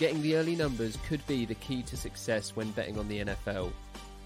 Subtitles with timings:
[0.00, 3.70] Getting the early numbers could be the key to success when betting on the NFL.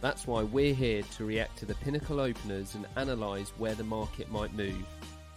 [0.01, 4.31] That's why we're here to react to the pinnacle openers and analyse where the market
[4.31, 4.87] might move.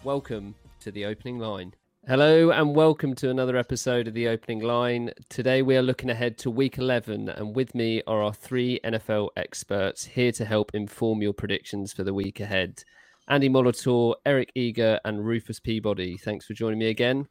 [0.04, 1.73] Welcome to the opening line.
[2.08, 5.09] Hello and welcome to another episode of the opening line.
[5.27, 9.29] Today we are looking ahead to week 11, and with me are our three NFL
[9.38, 12.83] experts here to help inform your predictions for the week ahead.
[13.27, 16.15] Andy Molitor, Eric Eager, and Rufus Peabody.
[16.15, 17.27] Thanks for joining me again.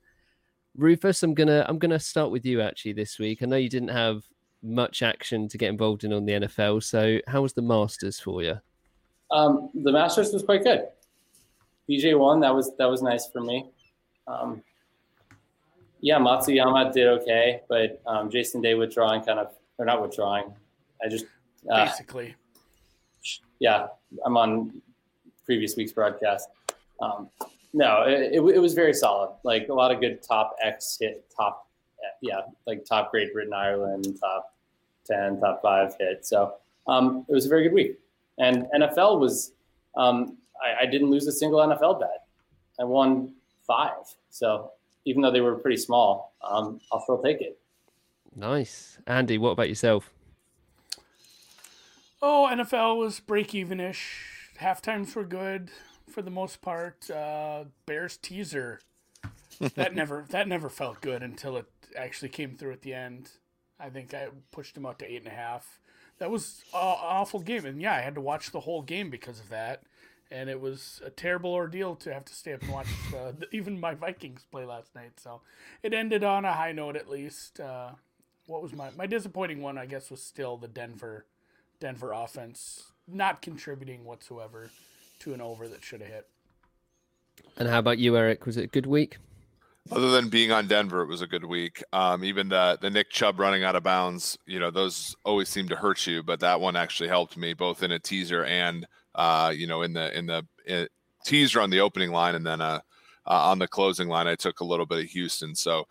[0.77, 3.43] Rufus, I'm gonna I'm gonna start with you actually this week.
[3.43, 4.23] I know you didn't have
[4.63, 8.43] much action to get involved in on the NFL, so how was the Masters for
[8.43, 8.59] you?
[9.31, 10.87] Um, the Masters was quite good.
[11.89, 12.41] DJ won.
[12.41, 13.71] That was that was nice for me.
[14.27, 14.63] Um,
[16.01, 20.53] yeah, Matsuyama did okay, but um, Jason Day withdrawing kind of or not withdrawing.
[21.05, 21.27] I just
[21.71, 22.35] uh, basically.
[23.59, 23.87] Yeah,
[24.25, 24.83] I'm on
[25.47, 26.49] previous week's broadcast.
[27.01, 27.31] Um,
[27.77, 29.37] no, it, it, it, was very solid.
[29.45, 31.69] Like a lot of good top X hit, top,
[32.23, 34.55] yeah, like top Great Britain, Ireland, top
[35.05, 36.25] 10, top five hit.
[36.25, 36.55] So
[36.87, 37.99] um, it was a very good week.
[38.39, 39.53] And NFL was,
[39.95, 42.25] um, I, I, didn't lose a single NFL bet.
[42.81, 43.35] I won
[43.67, 44.07] five.
[44.31, 44.71] So
[45.05, 47.59] even though they were pretty small, um, I'll still take it.
[48.35, 48.99] Nice.
[49.07, 50.11] Andy, what about yourself?
[52.23, 54.25] Oh, NFL was break even ish.
[54.57, 55.71] Half times were good
[56.09, 57.11] for the most part.
[57.11, 58.81] Uh, Bears teaser
[59.75, 63.31] that never that never felt good until it actually came through at the end.
[63.79, 65.81] I think I pushed him out to eight and a half.
[66.19, 69.39] That was an awful game, and yeah, I had to watch the whole game because
[69.39, 69.83] of that.
[70.29, 73.79] And it was a terrible ordeal to have to stay up and watch uh, even
[73.79, 75.21] my Vikings play last night.
[75.21, 75.43] So
[75.85, 77.61] it ended on a high note, at least.
[77.61, 77.91] Uh,
[78.47, 79.79] what was my my disappointing one?
[79.79, 81.27] I guess was still the Denver
[81.81, 84.71] Denver offense not contributing whatsoever
[85.21, 86.27] to an over that should have hit.
[87.57, 88.47] And how about you, Eric?
[88.47, 89.19] Was it a good week?
[89.93, 91.83] Other than being on Denver, it was a good week.
[91.93, 95.69] Um, even the the Nick Chubb running out of bounds, you know, those always seem
[95.69, 99.53] to hurt you, but that one actually helped me both in a teaser and uh,
[99.55, 100.89] you know in the in the in,
[101.25, 102.81] teaser on the opening line, and then uh,
[103.27, 105.55] uh, on the closing line, I took a little bit of Houston.
[105.55, 105.87] So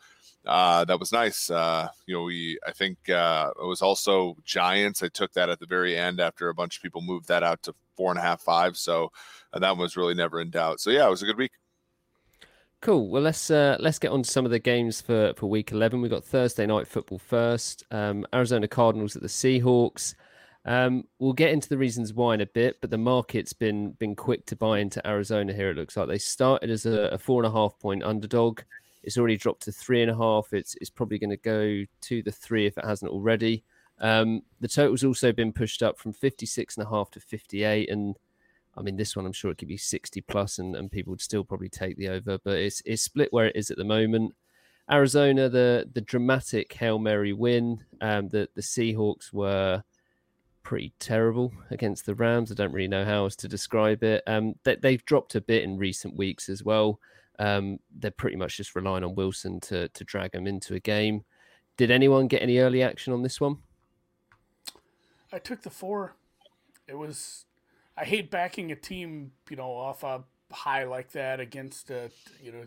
[0.46, 1.50] uh, that was nice.
[1.50, 5.04] Uh, you know, we I think uh, it was also Giants.
[5.04, 7.64] I took that at the very end after a bunch of people moved that out
[7.64, 8.78] to four and a half, five.
[8.78, 9.12] So
[9.54, 10.80] uh, that was really never in doubt.
[10.80, 11.52] So yeah, it was a good week.
[12.82, 13.10] Cool.
[13.10, 16.02] Well, let's uh, let's get on to some of the games for, for week eleven.
[16.02, 17.84] We've got Thursday night football first.
[17.90, 20.14] Um, Arizona Cardinals at the Seahawks.
[20.66, 24.16] Um, we'll get into the reasons why in a bit, but the market's been been
[24.16, 25.72] quick to buy into Arizona here.
[25.72, 28.62] It looks like they started as a, a four and a half point underdog.
[29.04, 30.54] It's already dropped to three and a half.
[30.54, 33.64] It's it's probably going to go to the three if it hasn't already.
[34.00, 37.90] Um, the total's also been pushed up from 56 and a half to 58.
[37.90, 38.18] And
[38.78, 41.22] I mean, this one, I'm sure it could be 60 plus and, and people would
[41.22, 44.34] still probably take the over, but it's, it's split where it is at the moment.
[44.92, 47.84] Arizona, the, the dramatic Hail Mary win.
[48.02, 49.84] Um, the, the Seahawks were
[50.62, 52.52] pretty terrible against the Rams.
[52.52, 54.24] I don't really know how else to describe it.
[54.28, 57.00] Um, they, they've dropped a bit in recent weeks as well.
[57.40, 61.24] Um, they're pretty much just relying on Wilson to, to drag them into a game.
[61.78, 63.58] Did anyone get any early action on this one?
[65.36, 66.16] I took the four.
[66.88, 67.44] It was.
[67.98, 72.10] I hate backing a team, you know, off a high like that against a,
[72.42, 72.64] you know,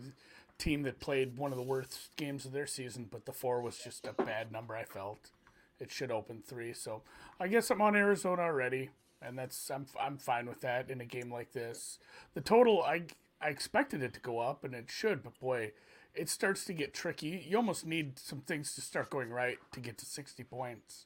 [0.59, 3.07] team that played one of the worst games of their season.
[3.09, 4.75] But the four was just a bad number.
[4.75, 5.31] I felt
[5.79, 6.73] it should open three.
[6.73, 7.01] So
[7.39, 11.05] I guess I'm on Arizona already, and that's I'm I'm fine with that in a
[11.05, 11.97] game like this.
[12.35, 13.05] The total I
[13.41, 15.71] I expected it to go up, and it should, but boy,
[16.13, 17.43] it starts to get tricky.
[17.49, 21.05] You almost need some things to start going right to get to 60 points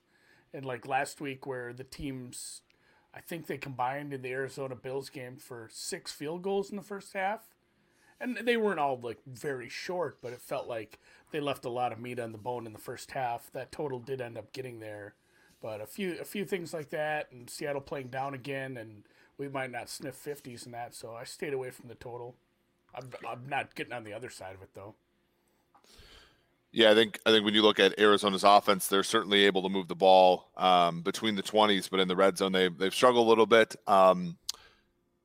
[0.54, 2.62] and like last week where the teams
[3.14, 6.84] I think they combined in the Arizona Bills game for six field goals in the
[6.84, 7.42] first half.
[8.20, 11.00] And they weren't all like very short, but it felt like
[11.32, 13.52] they left a lot of meat on the bone in the first half.
[13.52, 15.16] That total did end up getting there.
[15.62, 19.04] But a few a few things like that and Seattle playing down again and
[19.38, 22.36] we might not sniff 50s and that, so I stayed away from the total.
[22.94, 24.96] I'm, I'm not getting on the other side of it though.
[26.76, 29.70] Yeah, I think I think when you look at Arizona's offense, they're certainly able to
[29.70, 33.28] move the ball um, between the twenties, but in the red zone they they've struggled
[33.28, 33.76] a little bit.
[33.86, 34.38] Um,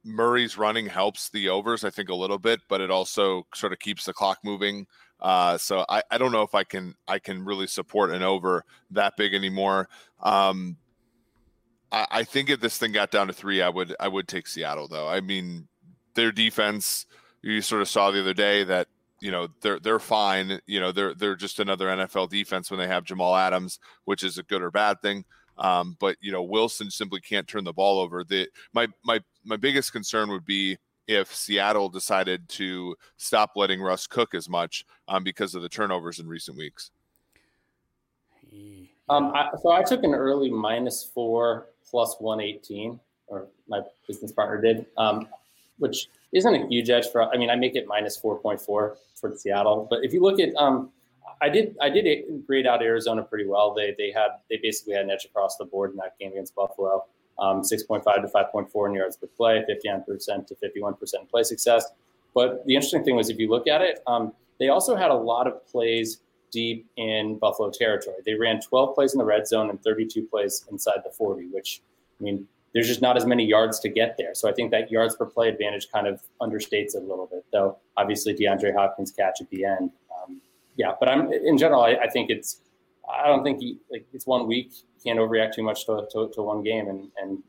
[0.04, 3.78] Murray's running helps the overs, I think, a little bit, but it also sort of
[3.78, 4.86] keeps the clock moving.
[5.20, 8.64] Uh, so I, I don't know if I can I can really support an over
[8.90, 9.88] that big anymore.
[10.22, 10.76] Um,
[11.90, 14.46] I, I think if this thing got down to three, I would I would take
[14.46, 15.08] Seattle though.
[15.08, 15.66] I mean,
[16.12, 17.06] their defense
[17.40, 18.88] you sort of saw the other day that
[19.20, 20.60] you know they're they're fine.
[20.66, 24.38] You know they're they're just another NFL defense when they have Jamal Adams, which is
[24.38, 25.24] a good or bad thing.
[25.56, 28.24] Um, but you know Wilson simply can't turn the ball over.
[28.24, 30.78] The my my my biggest concern would be
[31.08, 36.18] if Seattle decided to stop letting Russ cook as much um, because of the turnovers
[36.20, 36.90] in recent weeks.
[39.08, 44.60] Um, I, so I took an early minus four plus 118, or my business partner
[44.60, 45.26] did, um,
[45.78, 47.22] which isn't a huge edge for.
[47.22, 48.96] I mean, I make it minus 4.4 for
[49.36, 50.90] Seattle, but if you look at, um,
[51.40, 53.74] I did I did grade out Arizona pretty well.
[53.74, 56.54] They they had they basically had an edge across the board in that game against
[56.54, 57.04] Buffalo.
[57.40, 61.84] Um, 6.5 to 5.4 in yards per play, 59% to 51% play success.
[62.34, 65.14] But the interesting thing was, if you look at it, um, they also had a
[65.14, 66.20] lot of plays
[66.50, 68.16] deep in Buffalo territory.
[68.24, 71.80] They ran 12 plays in the red zone and 32 plays inside the 40, which,
[72.20, 74.34] I mean, there's just not as many yards to get there.
[74.34, 77.44] So I think that yards per play advantage kind of understates it a little bit,
[77.52, 79.90] though obviously DeAndre Hopkins catch at the end.
[80.16, 80.40] Um,
[80.76, 82.60] yeah, but I'm in general, I, I, think it's,
[83.08, 84.72] I don't think he, like it's one week.
[85.04, 86.88] Can't overreact too much to, to, to one game.
[86.88, 87.42] And, and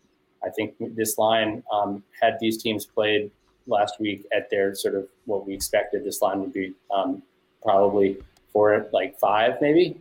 [0.43, 3.31] I think this line, um, had these teams played
[3.67, 7.21] last week at their sort of what we expected, this line would be um,
[7.61, 8.17] probably
[8.53, 9.99] for like five, maybe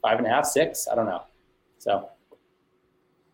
[0.00, 0.88] five and a half, six.
[0.90, 1.22] I don't know.
[1.78, 2.08] So.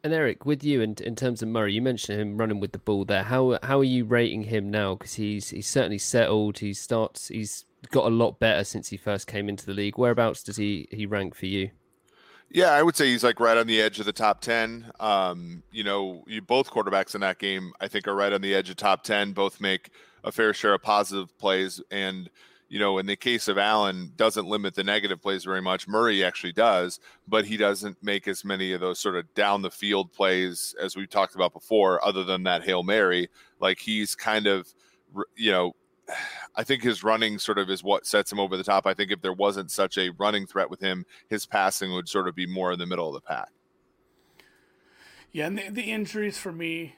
[0.05, 2.79] And Eric, with you in, in terms of Murray, you mentioned him running with the
[2.79, 3.23] ball there.
[3.23, 4.95] How how are you rating him now?
[4.95, 6.59] Because he's he's certainly settled.
[6.59, 7.29] He starts.
[7.29, 9.99] He's got a lot better since he first came into the league.
[9.99, 11.71] Whereabouts does he he rank for you?
[12.51, 14.91] Yeah, I would say he's like right on the edge of the top ten.
[14.99, 18.55] Um, you know, you both quarterbacks in that game, I think, are right on the
[18.55, 19.33] edge of top ten.
[19.33, 19.91] Both make
[20.25, 22.29] a fair share of positive plays, and
[22.73, 25.87] you know, in the case of Allen, doesn't limit the negative plays very much.
[25.87, 29.71] Murray actually does, but he doesn't make as many of those sort of down the
[29.71, 33.29] field plays as we talked about before, other than that Hail Mary.
[33.61, 34.73] Like he's kind of,
[35.37, 35.77] you know,
[36.57, 38.87] I think his running sort of is what sets him over the top.
[38.87, 42.27] I think if there wasn't such a running threat with him, his passing would sort
[42.27, 43.51] of be more in the middle of the pack.
[45.31, 46.95] Yeah, and the, the injuries for me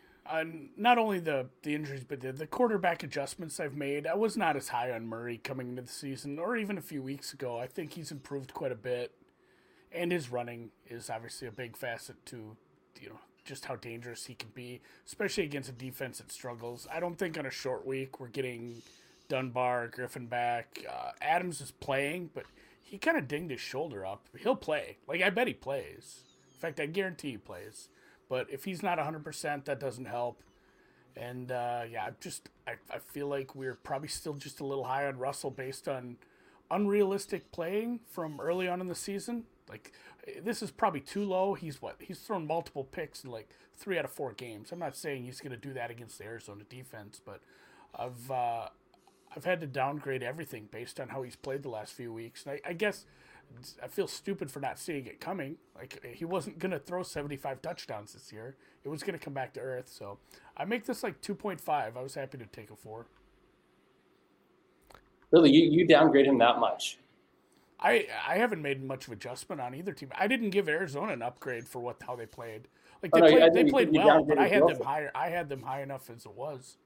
[0.76, 4.06] not only the the injuries, but the, the quarterback adjustments I've made.
[4.06, 7.02] I was not as high on Murray coming into the season, or even a few
[7.02, 7.58] weeks ago.
[7.58, 9.12] I think he's improved quite a bit,
[9.92, 12.56] and his running is obviously a big facet to,
[13.00, 16.88] you know, just how dangerous he can be, especially against a defense that struggles.
[16.92, 18.82] I don't think on a short week we're getting
[19.28, 20.78] Dunbar, Griffin back.
[20.88, 22.44] Uh, Adams is playing, but
[22.82, 24.28] he kind of dinged his shoulder up.
[24.38, 24.96] He'll play.
[25.06, 26.20] Like I bet he plays.
[26.54, 27.88] In fact, I guarantee he plays.
[28.34, 30.42] But if he's not 100%, that doesn't help.
[31.16, 35.06] And uh, yeah, just I, I feel like we're probably still just a little high
[35.06, 36.16] on Russell based on
[36.68, 39.44] unrealistic playing from early on in the season.
[39.68, 39.92] Like
[40.42, 41.54] this is probably too low.
[41.54, 44.72] He's what he's thrown multiple picks in like three out of four games.
[44.72, 47.40] I'm not saying he's going to do that against the Arizona defense, but
[47.94, 48.66] I've uh,
[49.36, 52.44] I've had to downgrade everything based on how he's played the last few weeks.
[52.44, 53.06] And I, I guess
[53.82, 55.56] I feel stupid for not seeing it coming.
[55.76, 58.56] Like he wasn't gonna throw 75 touchdowns this year.
[58.84, 59.88] It was gonna come back to earth.
[59.88, 60.18] So
[60.56, 61.68] I make this like 2.5.
[61.68, 63.06] I was happy to take a four.
[65.30, 66.98] Really, you, you downgrade him that much?
[67.80, 70.10] I I haven't made much of adjustment on either team.
[70.18, 72.68] I didn't give Arizona an upgrade for what how they played.
[73.02, 75.10] Like they oh, no, played, they played well, but I had them higher.
[75.14, 76.78] I had them high enough as it was.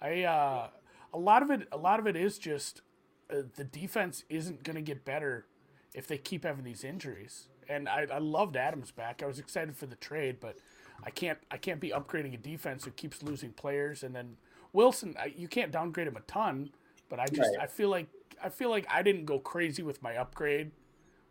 [0.00, 0.68] I uh,
[1.12, 2.82] a lot of it a lot of it is just
[3.30, 5.46] uh, the defense isn't going to get better
[5.94, 7.48] if they keep having these injuries.
[7.68, 9.22] And I, I loved Adams back.
[9.22, 10.58] I was excited for the trade, but
[11.02, 14.02] I can't I can't be upgrading a defense who keeps losing players.
[14.02, 14.36] And then
[14.72, 16.70] Wilson, I, you can't downgrade him a ton,
[17.08, 17.62] but I just right.
[17.62, 18.08] I feel like
[18.42, 20.72] I feel like I didn't go crazy with my upgrade,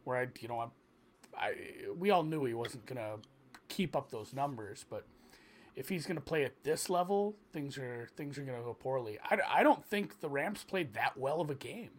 [0.05, 0.67] where I you know I,
[1.37, 1.53] I
[1.95, 3.17] we all knew he wasn't gonna
[3.67, 5.05] keep up those numbers, but
[5.75, 8.73] if he's going to play at this level, things are things are going to go
[8.73, 9.17] poorly.
[9.23, 11.89] I, I don't think the Rams played that well of a game.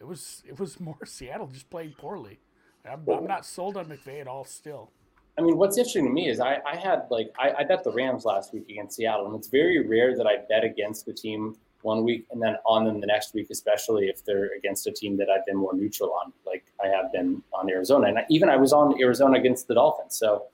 [0.00, 2.40] It was it was more Seattle just playing poorly.
[2.88, 4.44] I'm, I'm not sold on McVay at all.
[4.44, 4.90] Still.
[5.36, 7.92] I mean, what's interesting to me is I, I had like I, I bet the
[7.92, 11.56] Rams last week against Seattle, and it's very rare that I bet against the team
[11.82, 15.16] one week and then on them the next week, especially if they're against a team
[15.16, 18.08] that I've been more neutral on, like I have been on Arizona.
[18.08, 20.46] And I, even I was on Arizona against the Dolphins, so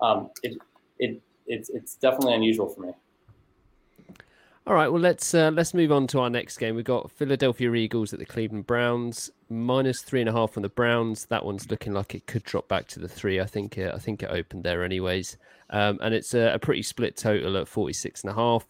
[0.00, 0.58] um, it
[0.98, 2.92] it it's it's definitely unusual for me.
[4.64, 6.76] All right, well let's uh, let's move on to our next game.
[6.76, 10.68] We've got Philadelphia Eagles at the Cleveland Browns, minus three and a half on the
[10.68, 11.26] Browns.
[11.26, 13.40] That one's looking like it could drop back to the three.
[13.40, 15.36] I think it, I think it opened there anyways,
[15.70, 18.68] um, and it's a, a, pretty split total at forty six and a half.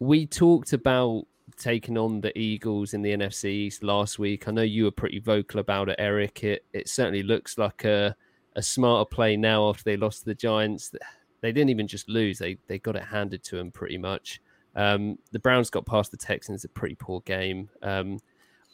[0.00, 1.24] We talked about
[1.56, 4.46] taking on the Eagles in the NFC East last week.
[4.46, 6.44] I know you were pretty vocal about it, Eric.
[6.44, 8.14] It it certainly looks like a
[8.54, 10.92] a smarter play now after they lost to the Giants.
[11.40, 14.42] They didn't even just lose; they they got it handed to them pretty much.
[14.76, 17.68] Um, the Browns got past the Texans, a pretty poor game.
[17.82, 18.20] Um,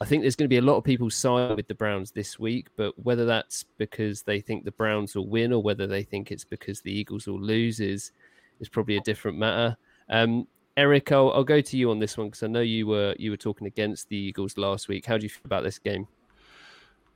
[0.01, 2.37] I think there's going to be a lot of people side with the Browns this
[2.37, 6.33] week, but whether that's because they think the Browns will win or whether they think
[6.33, 8.11] it's because the Eagles will lose is
[8.59, 9.77] is probably a different matter.
[10.11, 13.15] Um, Eric, I'll, I'll, go to you on this one because I know you were
[13.19, 15.07] you were talking against the Eagles last week.
[15.07, 16.09] How do you feel about this game?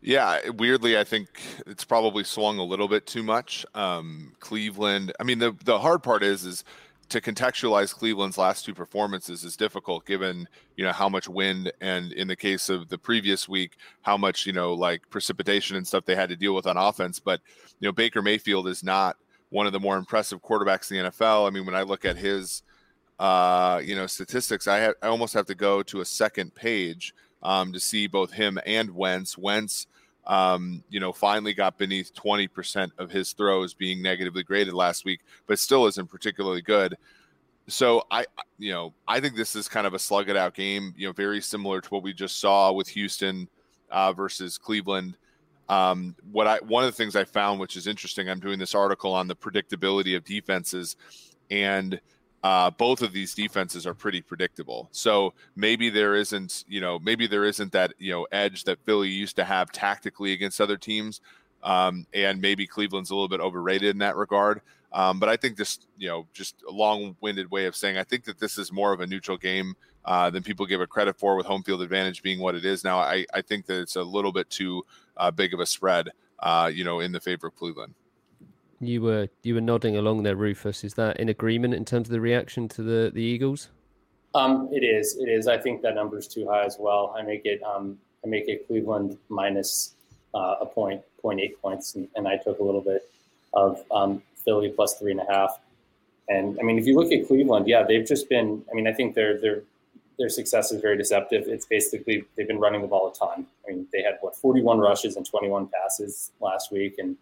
[0.02, 1.28] Yeah, weirdly, I think
[1.66, 3.66] it's probably swung a little bit too much.
[3.74, 5.12] Um, Cleveland.
[5.18, 6.64] I mean, the the hard part is is
[7.08, 12.12] to contextualize Cleveland's last two performances is difficult given, you know, how much wind and
[12.12, 16.04] in the case of the previous week, how much, you know, like precipitation and stuff
[16.04, 17.20] they had to deal with on offense.
[17.20, 17.40] But,
[17.80, 19.16] you know, Baker Mayfield is not
[19.50, 21.46] one of the more impressive quarterbacks in the NFL.
[21.46, 22.62] I mean, when I look at his
[23.18, 27.14] uh, you know, statistics, I, ha- I almost have to go to a second page
[27.42, 29.38] um, to see both him and Wentz.
[29.38, 29.86] Wentz,
[30.26, 35.21] um, you know, finally got beneath 20% of his throws being negatively graded last week,
[35.47, 36.97] but still isn't particularly good.
[37.68, 38.26] So I,
[38.59, 40.95] you know, I think this is kind of a slug it out game.
[40.97, 43.49] You know, very similar to what we just saw with Houston
[43.90, 45.16] uh, versus Cleveland.
[45.68, 48.75] Um, what I one of the things I found, which is interesting, I'm doing this
[48.75, 50.97] article on the predictability of defenses,
[51.50, 52.00] and
[52.46, 54.88] uh, both of these defenses are pretty predictable.
[54.92, 59.08] So maybe there isn't, you know, maybe there isn't that, you know, edge that Philly
[59.08, 61.20] used to have tactically against other teams.
[61.64, 64.60] Um, and maybe Cleveland's a little bit overrated in that regard.
[64.92, 68.22] Um, but I think this, you know, just a long-winded way of saying I think
[68.26, 69.74] that this is more of a neutral game
[70.04, 72.84] uh, than people give it credit for, with home field advantage being what it is
[72.84, 72.98] now.
[73.00, 74.86] I, I think that it's a little bit too
[75.16, 77.94] uh, big of a spread, uh, you know, in the favor of Cleveland.
[78.80, 80.85] You were you were nodding along there, Rufus.
[80.85, 83.68] Is that in agreement in terms of the reaction to the the Eagles?
[84.35, 85.16] Um, it is.
[85.16, 85.49] It is.
[85.49, 87.14] I think that number is too high as well.
[87.16, 87.62] I make it.
[87.62, 89.95] Um, I make it Cleveland minus
[90.35, 93.09] uh, a point, point eight points, and, and, I took a little bit
[93.54, 95.59] of um, Philly plus three and a half.
[96.28, 98.62] And I mean, if you look at Cleveland, yeah, they've just been.
[98.71, 99.62] I mean, I think their their
[100.18, 101.45] their success is very deceptive.
[101.47, 103.47] It's basically they've been running the ball a ton.
[103.66, 107.16] I mean, they had what 41 rushes and 21 passes last week, and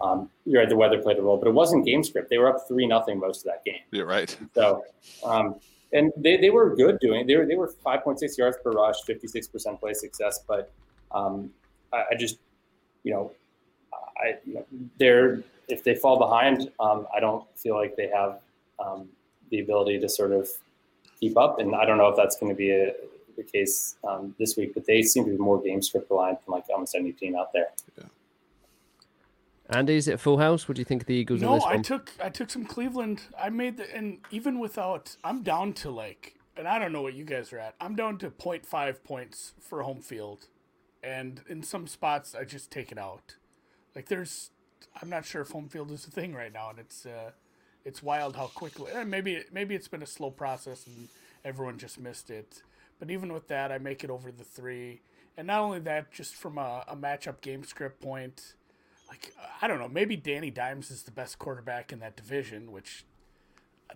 [0.00, 2.30] um, you're right, the weather played a role, but it wasn't game script.
[2.30, 3.82] They were up three nothing most of that game.
[3.90, 4.36] You're right.
[4.54, 4.84] So,
[5.24, 5.56] um,
[5.92, 7.22] and they, they were good doing.
[7.22, 7.26] It.
[7.26, 10.40] They were they were 5.6 yards per rush, 56 percent play success.
[10.46, 10.70] But
[11.12, 11.50] um,
[11.92, 12.38] I, I, just,
[13.02, 13.32] you know,
[14.22, 14.66] I you know,
[14.98, 18.40] they're if they fall behind, um, I don't feel like they have
[18.78, 19.08] um,
[19.50, 20.48] the ability to sort of
[21.18, 21.58] keep up.
[21.58, 22.92] And I don't know if that's going to be a,
[23.36, 24.74] the case um, this week.
[24.74, 27.52] But they seem to be more game script reliant than like almost any team out
[27.52, 27.68] there.
[27.96, 28.04] Yeah.
[29.70, 30.66] Andy, is it full house?
[30.66, 31.42] What do you think of the Eagles?
[31.42, 33.22] No, I took I took some Cleveland.
[33.38, 37.14] I made the and even without, I'm down to like, and I don't know what
[37.14, 37.74] you guys are at.
[37.80, 40.46] I'm down to 0.5 points for home field,
[41.02, 43.36] and in some spots I just take it out.
[43.94, 44.50] Like there's,
[45.02, 47.32] I'm not sure if home field is a thing right now, and it's uh,
[47.84, 48.90] it's wild how quickly.
[48.92, 51.08] Eh, maybe maybe it's been a slow process and
[51.44, 52.62] everyone just missed it.
[52.98, 55.02] But even with that, I make it over the three.
[55.36, 58.54] And not only that, just from a, a matchup game script point,
[59.08, 63.04] like I don't know, maybe Danny Dimes is the best quarterback in that division, which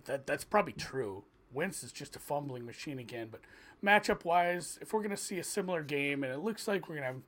[0.04, 1.24] that that's probably true.
[1.52, 3.40] Wentz is just a fumbling machine again, but
[3.84, 7.06] matchup wise, if we're gonna see a similar game, and it looks like we're gonna
[7.06, 7.22] have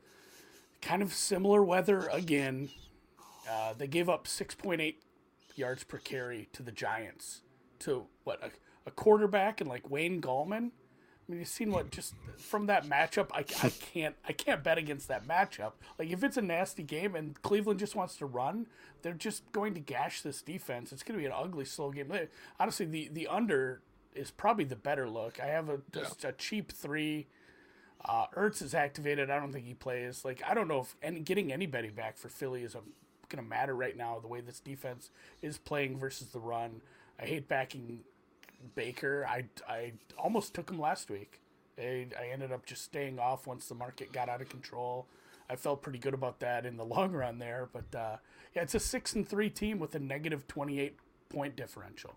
[0.80, 2.70] kind of similar weather again,
[3.50, 4.94] uh, they gave up 6.8
[5.56, 7.42] yards per carry to the Giants.
[7.80, 8.50] To what a,
[8.86, 10.70] a quarterback and like Wayne Gallman
[11.26, 13.30] I mean, you've seen what just from that matchup.
[13.32, 15.72] I, I can't I can't bet against that matchup.
[15.98, 18.66] Like if it's a nasty game and Cleveland just wants to run,
[19.02, 20.92] they're just going to gash this defense.
[20.92, 22.12] It's going to be an ugly, slow game.
[22.60, 23.80] Honestly, the the under
[24.14, 25.40] is probably the better look.
[25.40, 26.30] I have a just yeah.
[26.30, 27.26] a cheap three.
[28.04, 29.30] Uh, Ertz is activated.
[29.30, 30.26] I don't think he plays.
[30.26, 33.74] Like I don't know if any, getting anybody back for Philly is going to matter
[33.74, 34.18] right now.
[34.20, 36.82] The way this defense is playing versus the run.
[37.18, 38.00] I hate backing
[38.74, 41.40] Baker, I, I almost took him last week.
[41.78, 45.06] I, I ended up just staying off once the market got out of control.
[45.48, 48.16] I felt pretty good about that in the long run there, but uh,
[48.54, 52.14] yeah, it's a six and three team with a negative twenty eight point differential.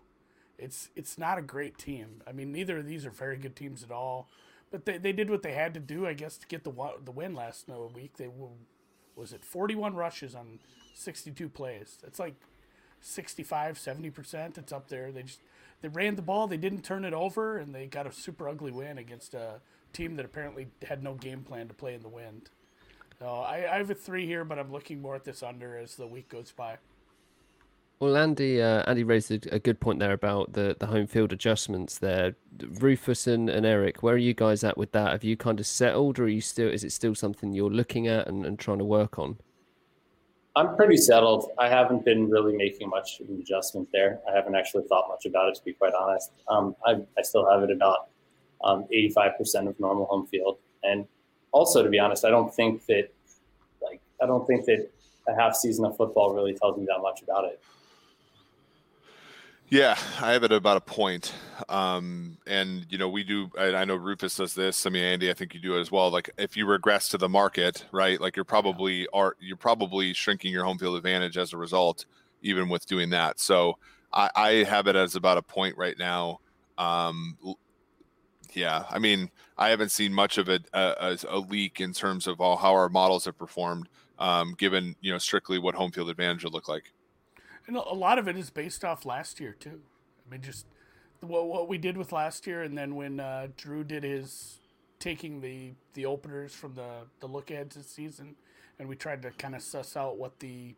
[0.58, 2.22] It's it's not a great team.
[2.26, 4.28] I mean, neither of these are very good teams at all.
[4.70, 6.72] But they, they did what they had to do, I guess, to get the
[7.04, 8.16] the win last week.
[8.16, 8.48] They were,
[9.16, 10.58] was it forty one rushes on
[10.94, 11.98] sixty two plays.
[12.02, 12.34] That's like
[13.00, 14.58] 65 70 percent.
[14.58, 15.12] It's up there.
[15.12, 15.40] They just
[15.80, 18.72] they ran the ball, they didn't turn it over, and they got a super ugly
[18.72, 19.60] win against a
[19.92, 22.50] team that apparently had no game plan to play in the wind.
[23.18, 25.96] So I, I have a three here, but I'm looking more at this under as
[25.96, 26.78] the week goes by.
[28.00, 31.98] Well, Andy, uh, Andy raised a, good point there about the, the home field adjustments
[31.98, 32.36] there.
[32.60, 35.10] Rufus and, and Eric, where are you guys at with that?
[35.10, 36.68] Have you kind of settled, or are you still?
[36.68, 39.38] Is it still something you're looking at and, and trying to work on?
[40.58, 41.52] I'm pretty settled.
[41.56, 44.18] I haven't been really making much of an adjustment there.
[44.28, 46.32] I haven't actually thought much about it, to be quite honest.
[46.48, 48.08] Um, I, I, still have it about
[48.64, 50.58] um, 85% of normal home field.
[50.82, 51.06] And
[51.52, 53.08] also, to be honest, I don't think that,
[53.80, 54.90] like, I don't think that
[55.28, 57.62] a half season of football really tells me that much about it.
[59.70, 61.34] Yeah, I have it about a point.
[61.68, 63.50] Um, and you know, we do.
[63.58, 64.86] I, I know Rufus does this.
[64.86, 66.10] I mean, Andy, I think you do it as well.
[66.10, 68.18] Like, if you regress to the market, right?
[68.20, 72.06] Like, you're probably are you're probably shrinking your home field advantage as a result,
[72.42, 73.40] even with doing that.
[73.40, 73.78] So,
[74.12, 76.40] I, I have it as about a point right now.
[76.78, 77.36] Um,
[78.54, 82.26] yeah, I mean, I haven't seen much of it uh, as a leak in terms
[82.26, 86.08] of all, how our models have performed, um, given you know strictly what home field
[86.08, 86.92] advantage would look like.
[87.68, 89.80] And a lot of it is based off last year too.
[90.26, 90.66] I mean, just
[91.20, 94.58] what what we did with last year, and then when uh, Drew did his
[94.98, 98.36] taking the the openers from the the look aheads this season,
[98.78, 100.74] and we tried to kind of suss out what the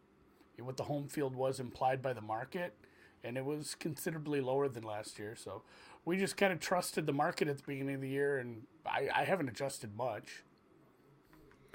[0.58, 2.74] what the home field was implied by the market,
[3.22, 5.36] and it was considerably lower than last year.
[5.36, 5.62] So
[6.04, 9.08] we just kind of trusted the market at the beginning of the year, and I,
[9.14, 10.42] I haven't adjusted much.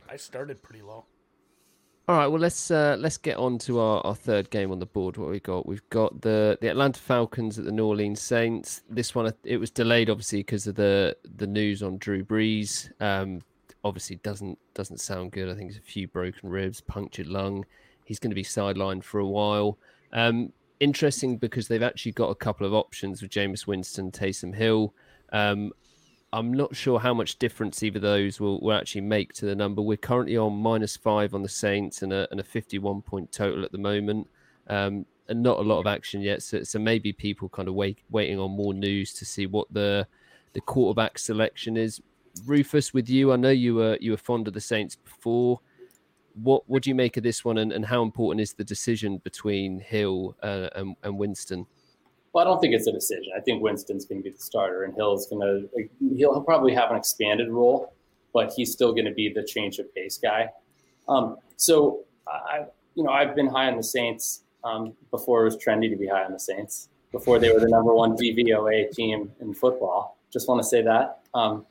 [0.10, 1.06] I started pretty low.
[2.08, 4.86] All right, well let's uh, let's get on to our, our third game on the
[4.86, 5.18] board.
[5.18, 5.66] What we got?
[5.66, 8.84] We've got the the Atlanta Falcons at the New Orleans Saints.
[8.88, 12.92] This one it was delayed obviously because of the the news on Drew Brees.
[13.02, 13.42] Um,
[13.84, 15.50] obviously doesn't doesn't sound good.
[15.50, 17.66] I think it's a few broken ribs, punctured lung.
[18.04, 19.80] He's going to be sidelined for a while.
[20.14, 24.94] Um, interesting because they've actually got a couple of options with Jameis Winston, Taysom Hill.
[25.34, 25.72] Um,
[26.36, 29.56] I'm not sure how much difference either of those will, will actually make to the
[29.56, 29.82] number.
[29.82, 33.63] We're currently on minus five on the Saints and a, and a 51 point total
[33.63, 34.27] at the moment.
[34.68, 36.44] Um, and not a lot of action yet.
[36.44, 40.08] So, so maybe people kind of wait, waiting on more news to see what the
[40.54, 42.01] the quarterback selection is.
[42.46, 45.62] Rufus, with you, I know you were you were fond of the Saints before.
[46.44, 49.80] What do you make of this one, and, and how important is the decision between
[49.80, 51.65] Hill uh, and, and Winston?
[52.36, 53.32] Well, I don't think it's a decision.
[53.34, 55.88] I think Winston's going to be the starter, and Hill's going to
[56.18, 57.94] he'll probably have an expanded role,
[58.34, 60.50] but he's still going to be the change of pace guy.
[61.08, 62.65] Um, so I,
[62.96, 66.08] you know, I've been high on the Saints um, before it was trendy to be
[66.08, 66.89] high on the Saints.
[67.13, 70.18] Before they were the number one DVOA team in football.
[70.30, 71.22] Just want to say that.
[71.34, 71.65] Um,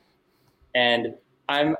[0.73, 1.13] and
[1.47, 1.75] I'm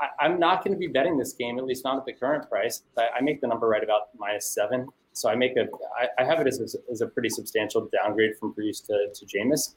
[0.00, 2.48] I, am not going to be betting this game, at least not at the current
[2.48, 2.84] price.
[2.96, 4.88] I, I make the number right about minus seven.
[5.12, 5.66] So I make a,
[5.98, 9.26] I, I have it as a, as a pretty substantial downgrade from Brees to, to
[9.26, 9.74] Jameis.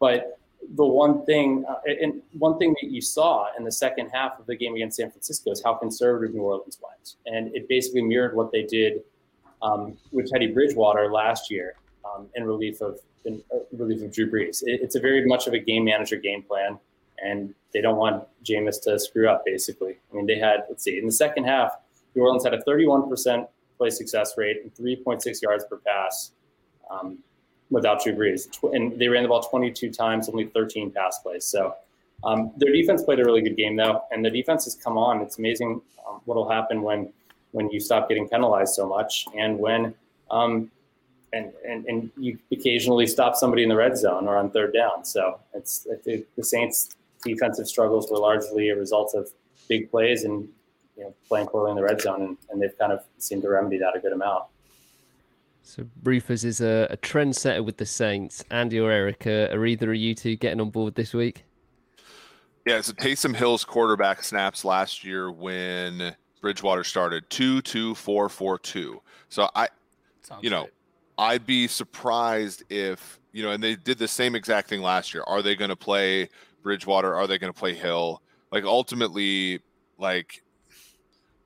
[0.00, 0.38] But
[0.74, 4.46] the one thing, uh, and one thing that you saw in the second half of
[4.46, 8.34] the game against San Francisco is how conservative New Orleans went, and it basically mirrored
[8.34, 9.02] what they did
[9.62, 14.30] um, with Teddy Bridgewater last year um, in relief of in uh, relief of Drew
[14.30, 14.62] Brees.
[14.62, 16.78] It, it's a very much of a game manager game plan,
[17.22, 19.44] and they don't want Jameis to screw up.
[19.44, 21.72] Basically, I mean, they had let's see in the second half,
[22.14, 23.46] New Orleans had a 31 percent
[23.78, 26.32] play success rate and 3.6 yards per pass
[26.90, 27.18] um,
[27.70, 28.48] without Drew Brees.
[28.74, 31.44] And they ran the ball 22 times, only 13 pass plays.
[31.44, 31.74] So
[32.22, 35.20] um, their defense played a really good game, though, and the defense has come on.
[35.20, 37.12] It's amazing um, what will happen when
[37.52, 39.94] when you stop getting penalized so much, and when
[40.30, 40.70] um,
[41.32, 45.04] and, and and you occasionally stop somebody in the red zone or on third down.
[45.04, 49.30] So it's it, the Saints' defensive struggles were largely a result of
[49.68, 50.48] big plays and
[50.96, 53.48] you know, playing poorly in the red zone, and, and they've kind of seemed to
[53.48, 54.44] remedy that a good amount.
[55.62, 58.44] So Rufus is a, a trendsetter with the Saints.
[58.50, 61.44] Andy or Erica, are either of you two getting on board this week?
[62.66, 68.58] Yeah, so Taysom Hill's quarterback snaps last year when Bridgewater started two two four four
[68.58, 69.00] two.
[69.30, 69.68] So I,
[70.20, 70.70] Sounds you know, right.
[71.18, 75.24] I'd be surprised if you know, and they did the same exact thing last year.
[75.26, 76.28] Are they going to play
[76.62, 77.14] Bridgewater?
[77.14, 78.22] Are they going to play Hill?
[78.52, 79.60] Like ultimately,
[79.98, 80.42] like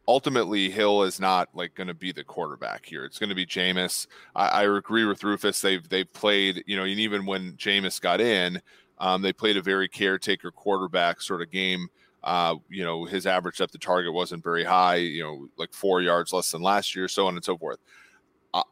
[0.09, 3.05] ultimately Hill is not like going to be the quarterback here.
[3.05, 4.07] It's going to be Jameis.
[4.35, 5.61] I, I, agree with Rufus.
[5.61, 8.61] They've they've played, you know, and even when Jameis got in,
[8.99, 11.89] um, they played a very caretaker quarterback sort of game.
[12.25, 14.97] Uh, you know, his average depth to target wasn't very high.
[14.97, 17.79] You know, like four yards less than last year, so on and so forth.
[18.55, 18.63] Uh,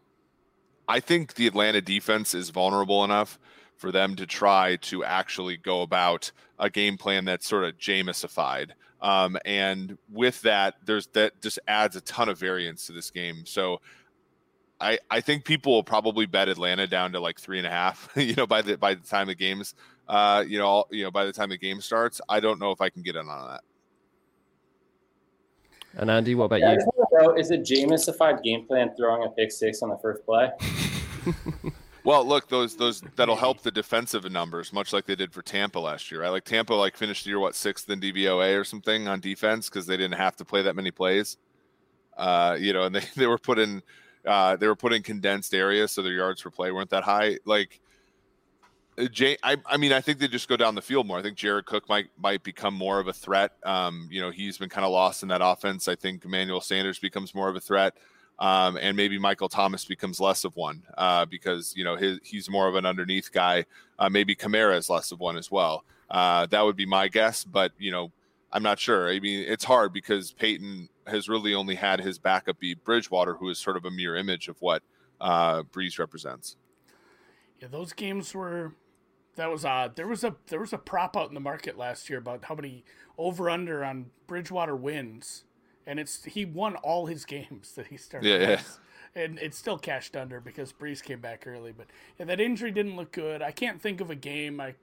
[0.88, 3.38] I think the Atlanta defense is vulnerable enough
[3.76, 8.70] for them to try to actually go about a game plan that's sort of Jameisified.
[9.00, 13.44] Um, and with that, there's that just adds a ton of variance to this game.
[13.44, 13.80] So
[14.80, 18.08] I I think people will probably bet Atlanta down to like three and a half.
[18.16, 19.74] You know, by the by the time the games,
[20.08, 22.70] uh, you know, all, you know, by the time the game starts, I don't know
[22.70, 23.60] if I can get in on that.
[25.98, 26.78] And Andy, what about yeah, you?
[27.12, 30.50] Know, is it Jameisified game plan throwing a pick six on the first play?
[32.06, 35.80] Well, look, those those that'll help the defensive numbers, much like they did for Tampa
[35.80, 36.22] last year.
[36.22, 36.28] Right?
[36.28, 39.88] Like Tampa, like finished the year what sixth in DVOA or something on defense because
[39.88, 41.36] they didn't have to play that many plays.
[42.16, 43.82] Uh, you know, and they, they were put in
[44.24, 47.38] uh, they were put in condensed areas, so their yards per play weren't that high.
[47.44, 47.80] Like
[48.96, 51.18] uh, Jay, I, I mean, I think they just go down the field more.
[51.18, 53.54] I think Jared Cook might might become more of a threat.
[53.64, 55.88] Um, you know, he's been kind of lost in that offense.
[55.88, 57.96] I think Emmanuel Sanders becomes more of a threat.
[58.38, 62.50] Um, and maybe Michael Thomas becomes less of one uh, because you know his, he's
[62.50, 63.64] more of an underneath guy.
[63.98, 65.84] Uh, maybe Kamara is less of one as well.
[66.10, 68.12] Uh, that would be my guess, but you know
[68.52, 69.10] I'm not sure.
[69.10, 73.48] I mean, it's hard because Payton has really only had his backup be Bridgewater, who
[73.48, 74.82] is sort of a mirror image of what
[75.20, 76.56] uh, Brees represents.
[77.60, 78.74] Yeah, those games were
[79.36, 79.96] that was odd.
[79.96, 82.54] There was a there was a prop out in the market last year about how
[82.54, 82.84] many
[83.16, 85.44] over under on Bridgewater wins
[85.86, 88.28] and it's he won all his games that he started.
[88.28, 88.60] Yeah, yeah.
[89.14, 91.86] And it's still cashed under because Brees came back early, but
[92.18, 93.40] yeah, that injury didn't look good.
[93.40, 94.74] I can't think of a game I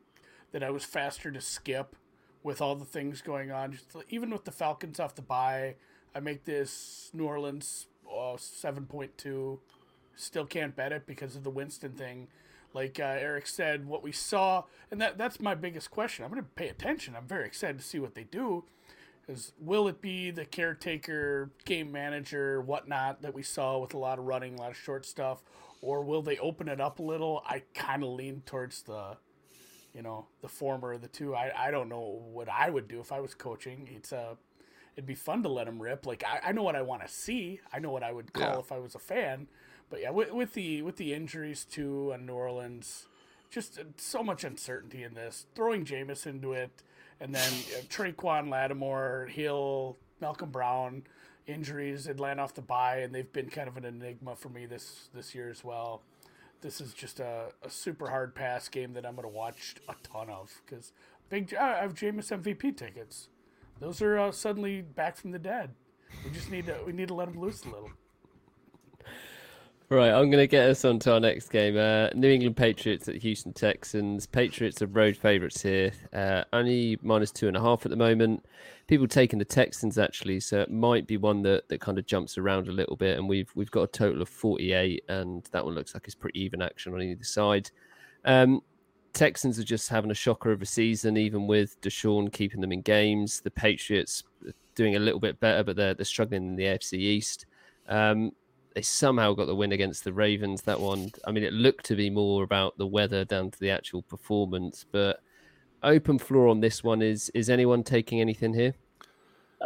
[0.51, 1.95] that I was faster to skip
[2.41, 3.73] with all the things going on.
[3.73, 5.75] Just, even with the Falcons off the bye,
[6.15, 7.87] I make this New Orleans
[8.37, 9.59] seven point two.
[10.15, 12.27] Still can't bet it because of the Winston thing.
[12.73, 16.25] Like uh, Eric said, what we saw, and that that's my biggest question.
[16.25, 17.15] I'm going to pay attention.
[17.15, 18.63] I'm very excited to see what they do
[19.27, 24.19] is will it be the caretaker, game manager, whatnot that we saw with a lot
[24.19, 25.43] of running, a lot of short stuff,
[25.81, 27.43] or will they open it up a little?
[27.45, 29.17] I kind of lean towards the,
[29.93, 31.35] you know, the former of the two.
[31.35, 33.89] I, I don't know what I would do if I was coaching.
[33.95, 34.35] It's a, uh,
[34.95, 36.05] it'd be fun to let him rip.
[36.05, 37.61] Like I, I know what I want to see.
[37.71, 38.59] I know what I would call yeah.
[38.59, 39.47] if I was a fan.
[39.89, 43.07] But yeah, with, with the with the injuries to New Orleans,
[43.49, 45.45] just uh, so much uncertainty in this.
[45.55, 46.81] Throwing Jameis into it
[47.23, 51.03] and then uh, Tre'Quan Lattimore, Hill, Malcolm Brown,
[51.47, 55.07] injuries, Atlanta off the bye, and they've been kind of an enigma for me this
[55.15, 56.01] this year as well.
[56.59, 59.95] This is just a, a super hard pass game that I'm going to watch a
[60.03, 60.91] ton of because
[61.29, 61.53] big.
[61.55, 63.29] I have Jameis MVP tickets.
[63.79, 65.71] Those are uh, suddenly back from the dead.
[66.25, 67.91] We just need to we need to let them loose a little.
[69.93, 71.77] Right, I'm going to get us on to our next game.
[71.77, 74.25] Uh, New England Patriots at Houston Texans.
[74.25, 78.43] Patriots are road favourites here, uh, only minus two and a half at the moment.
[78.87, 82.39] People taking the Texans actually, so it might be one that, that kind of jumps
[82.39, 83.19] around a little bit.
[83.19, 86.41] And we've we've got a total of 48, and that one looks like it's pretty
[86.41, 87.69] even action on either side.
[88.25, 88.61] Um,
[89.13, 92.81] Texans are just having a shocker of a season, even with Deshaun keeping them in
[92.81, 93.41] games.
[93.41, 94.23] The Patriots
[94.73, 97.45] doing a little bit better, but they're they're struggling in the AFC East.
[97.87, 98.31] Um,
[98.75, 100.61] they somehow got the win against the Ravens.
[100.63, 103.69] That one, I mean, it looked to be more about the weather down to the
[103.69, 104.85] actual performance.
[104.91, 105.21] But
[105.83, 108.73] open floor on this one is is anyone taking anything here?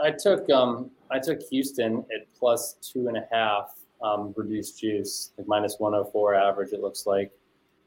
[0.01, 5.31] I took um I took Houston at plus two and a half um, reduced juice,
[5.37, 6.73] like minus one hundred oh four average.
[6.73, 7.31] It looks like.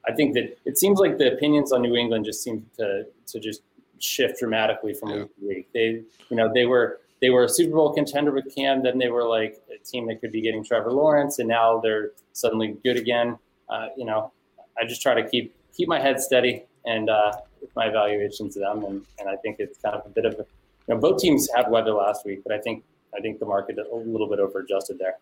[0.08, 3.38] I think that it seems like the opinions on New England just seem to to
[3.38, 3.62] just
[3.98, 5.68] shift dramatically from week to week.
[5.74, 8.82] They, you know, they were they were a Super Bowl contender with Cam.
[8.82, 12.12] Then they were like a team that could be getting Trevor Lawrence, and now they're
[12.32, 13.38] suddenly good again.
[13.68, 14.32] Uh, you know,
[14.80, 17.32] I just try to keep keep my head steady and uh,
[17.76, 20.46] my evaluations of them, and, and I think it's kind of a bit of a,
[20.88, 22.84] you know both teams had weather last week, but I think
[23.16, 25.18] I think the market a little bit over adjusted there.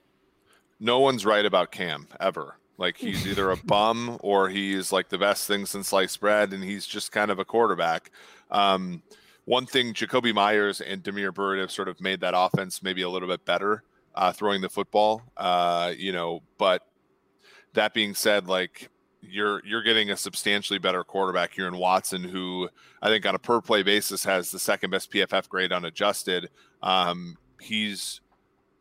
[0.81, 2.57] No one's right about Cam ever.
[2.77, 6.63] Like he's either a bum or he's like the best thing since sliced bread, and
[6.63, 8.13] he's just kind of a quarterback.
[8.51, 9.03] Um,
[9.49, 13.09] one thing Jakobi Meyers and Damiere Byrd have sort of made that offense maybe a
[13.09, 13.83] little bit better
[14.15, 15.23] uh, throwing the football.
[15.39, 16.87] Uh, you know, but
[17.73, 18.91] that being said, like
[19.23, 22.69] you're you're getting a substantially better quarterback here in Watson, who
[23.01, 26.51] I think on a per play basis has the second best PFF grade unadjusted.
[26.83, 28.21] Um, he's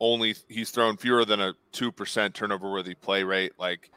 [0.01, 3.53] only he's thrown fewer than a two percent turnover worthy play rate.
[3.57, 3.89] Like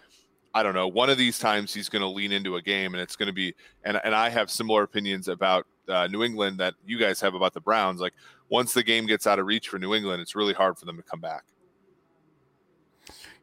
[0.52, 3.00] I don't know, one of these times he's going to lean into a game, and
[3.00, 3.54] it's going to be.
[3.84, 7.54] And and I have similar opinions about uh, New England that you guys have about
[7.54, 8.00] the Browns.
[8.00, 8.14] Like
[8.48, 10.96] once the game gets out of reach for New England, it's really hard for them
[10.96, 11.44] to come back.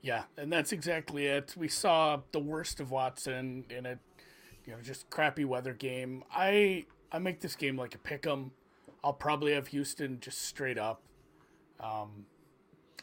[0.02, 1.54] Yeah, and that's exactly it.
[1.58, 4.00] We saw the worst of Watson in a
[4.65, 6.24] you know just crappy weather game.
[6.32, 8.52] I I make this game like a pick 'em.
[9.04, 11.02] I'll probably have Houston just straight up.
[11.80, 12.26] Um,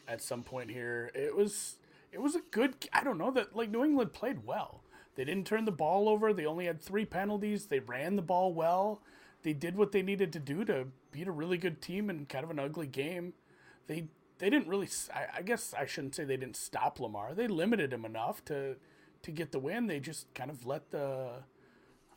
[0.07, 1.77] at some point here, it was
[2.15, 2.75] it was a good.
[2.91, 4.81] I don't know that like New England played well.
[5.15, 6.33] They didn't turn the ball over.
[6.33, 7.67] They only had three penalties.
[7.67, 9.01] They ran the ball well
[9.45, 12.43] they did what they needed to do to beat a really good team in kind
[12.43, 13.33] of an ugly game.
[13.85, 14.07] They
[14.39, 14.89] they didn't really.
[15.13, 17.35] I, I guess I shouldn't say they didn't stop Lamar.
[17.35, 18.75] They limited him enough to
[19.21, 19.85] to get the win.
[19.85, 21.43] They just kind of let the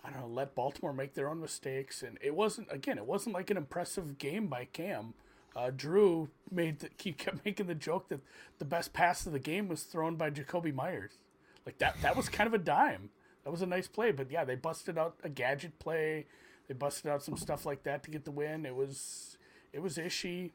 [0.03, 2.97] I don't know let Baltimore make their own mistakes, and it wasn't again.
[2.97, 5.13] It wasn't like an impressive game by Cam.
[5.59, 8.21] Uh, Drew made the, he kept making the joke that
[8.59, 11.19] the best pass of the game was thrown by Jakobi Meyers.
[11.67, 13.11] Like that that was kind of a dime.
[13.45, 16.27] That was a nice play, but yeah, they busted out a gadget play.
[16.69, 18.67] They busted out some stuff like that to get the win.
[18.67, 19.37] It was
[19.73, 20.53] it was ishy.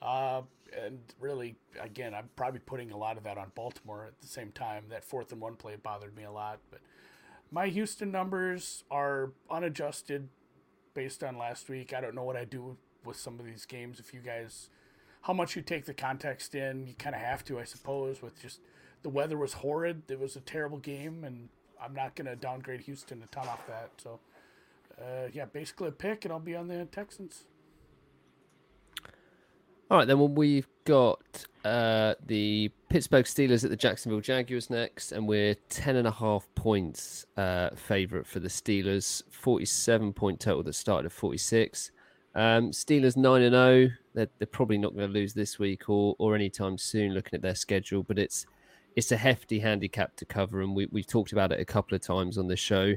[0.00, 0.42] Uh,
[0.74, 4.52] and really, again, I'm probably putting a lot of that on Baltimore at the same
[4.52, 4.84] time.
[4.88, 6.60] That fourth and one play bothered me a lot.
[6.70, 6.80] But
[7.50, 10.28] my Houston numbers are unadjusted
[10.94, 11.92] based on last week.
[11.92, 14.00] I don't know what I do with some of these games.
[14.00, 14.68] If you guys,
[15.22, 16.86] how much you take the context in.
[16.86, 18.60] You kind of have to, I suppose, with just
[19.02, 20.02] the weather was horrid.
[20.08, 21.48] It was a terrible game, and
[21.82, 23.90] I'm not going to downgrade Houston a ton off that.
[24.02, 24.20] So,
[25.00, 27.44] uh, yeah, basically a pick, and I'll be on the Texans.
[29.90, 35.10] All right, then well, we've got uh, the Pittsburgh Steelers at the Jacksonville Jaguars next,
[35.10, 40.62] and we're 10 and a half points uh, favorite for the Steelers, 47 point total
[40.62, 41.90] that started at 46.
[42.34, 43.90] Um, Steelers 9 and 0.
[44.14, 47.42] They're, they're probably not going to lose this week or, or anytime soon looking at
[47.42, 48.46] their schedule, but it's
[48.96, 52.00] it's a hefty handicap to cover, and we, we've talked about it a couple of
[52.00, 52.94] times on the show.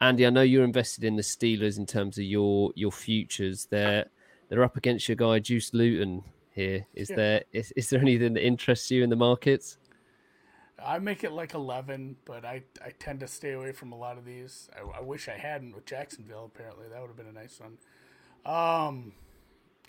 [0.00, 3.66] Andy, I know you're invested in the Steelers in terms of your your futures.
[3.70, 4.06] They're
[4.48, 6.86] they're up against your guy Juice Luton here.
[6.94, 7.16] Is yeah.
[7.16, 9.78] there is, is there anything that interests you in the markets?
[10.84, 14.16] I make it like eleven, but I, I tend to stay away from a lot
[14.16, 14.70] of these.
[14.76, 16.50] I, I wish I hadn't with Jacksonville.
[16.54, 17.78] Apparently, that would have been a nice one.
[18.44, 19.12] Um,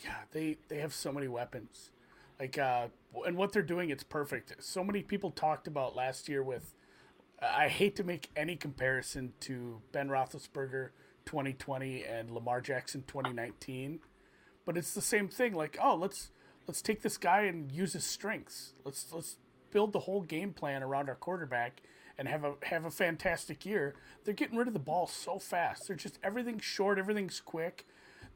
[0.04, 1.92] yeah, they they have so many weapons.
[2.40, 2.88] Like uh,
[3.26, 4.56] and what they're doing, it's perfect.
[4.64, 6.74] So many people talked about last year with.
[7.42, 10.90] I hate to make any comparison to Ben Roethlisberger
[11.26, 14.02] 2020 and Lamar Jackson 2019
[14.70, 15.56] but it's the same thing.
[15.56, 16.30] Like, oh, let's
[16.68, 18.74] let's take this guy and use his strengths.
[18.86, 19.38] Let's let's
[19.72, 21.82] build the whole game plan around our quarterback
[22.20, 23.96] and have a have a fantastic year.
[24.24, 25.88] They're getting rid of the ball so fast.
[25.88, 27.88] They're just everything's short, everything's quick.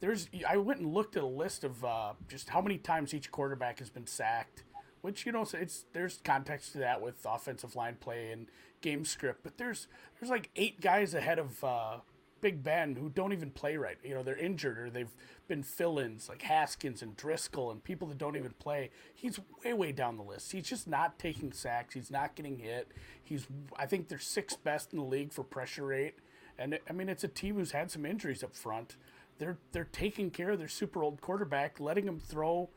[0.03, 3.31] There's I went and looked at a list of uh, just how many times each
[3.31, 4.65] quarterback has been sacked,
[4.99, 8.47] which you know it's there's context to that with offensive line play and
[8.81, 9.87] game script, but there's
[10.19, 11.99] there's like eight guys ahead of uh,
[12.41, 13.95] Big Ben who don't even play right.
[14.03, 15.15] You know, they're injured or they've
[15.47, 18.89] been fill-ins like Haskins and Driskel and people that don't even play.
[19.15, 20.51] He's way way down the list.
[20.51, 21.93] He's just not taking sacks.
[21.93, 22.89] He's not getting hit.
[23.23, 23.47] He's
[23.79, 26.15] I think they're sixth best in the league for pressure rate.
[26.59, 28.97] And I mean, it's a team who's had some injuries up front.
[29.39, 32.69] They're they're taking care of their super old quarterback, letting him throw.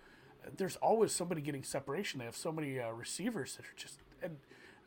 [0.56, 2.18] There's always somebody getting separation.
[2.18, 4.36] They have so many uh, receivers that are just and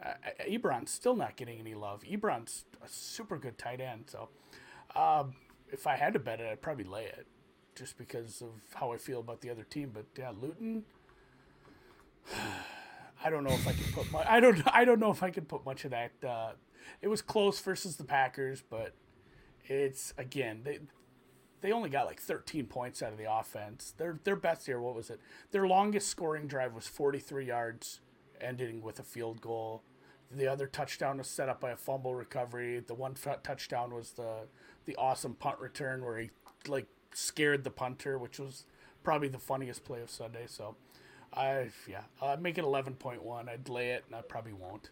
[0.04, 0.14] uh,
[0.48, 2.04] Ebron's still not getting any love.
[2.04, 4.30] Ebron's a super good tight end, so
[4.96, 5.34] um,
[5.72, 7.28] if I had to bet it, I'd probably lay it,
[7.76, 9.92] just because of how I feel about the other team.
[9.94, 10.84] But yeah, Luton.
[13.22, 14.26] I don't know if I can put much.
[14.28, 14.62] I don't.
[14.74, 16.12] I don't know if I can put much of that.
[16.26, 16.52] Uh,
[17.02, 18.94] it was close versus the Packers, but
[19.66, 20.80] it's again they
[21.62, 23.94] they only got like 13 points out of the offense.
[23.98, 25.20] Their their best here, what was it?
[25.52, 28.00] Their longest scoring drive was 43 yards,
[28.40, 29.84] ending with a field goal.
[30.32, 32.80] The other touchdown was set up by a fumble recovery.
[32.80, 34.48] The one f- touchdown was the
[34.86, 36.30] the awesome punt return where he
[36.68, 38.66] like scared the punter, which was
[39.04, 40.46] probably the funniest play of Sunday.
[40.46, 40.76] So,
[41.34, 43.50] I yeah, I'd make it eleven point one.
[43.50, 44.92] I'd lay it, and I probably won't.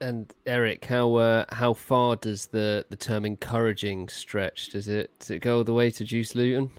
[0.00, 4.70] And Eric, how uh, how far does the, the term encouraging stretch?
[4.70, 6.70] Does it does it go all the way to Juice Luton?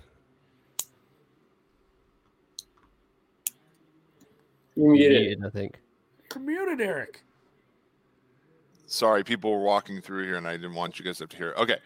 [4.75, 5.79] Muted, I think.
[6.29, 7.23] Commuted, Eric.
[8.87, 11.53] Sorry, people were walking through here, and I didn't want you guys to hear.
[11.57, 11.77] Okay,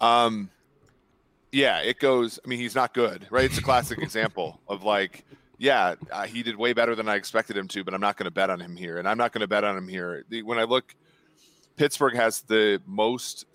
[0.00, 0.50] um,
[1.52, 2.38] yeah, it goes.
[2.44, 3.44] I mean, he's not good, right?
[3.44, 5.24] It's a classic example of like,
[5.58, 8.24] yeah, uh, he did way better than I expected him to, but I'm not going
[8.26, 10.24] to bet on him here, and I'm not going to bet on him here.
[10.44, 10.94] When I look,
[11.76, 13.46] Pittsburgh has the most,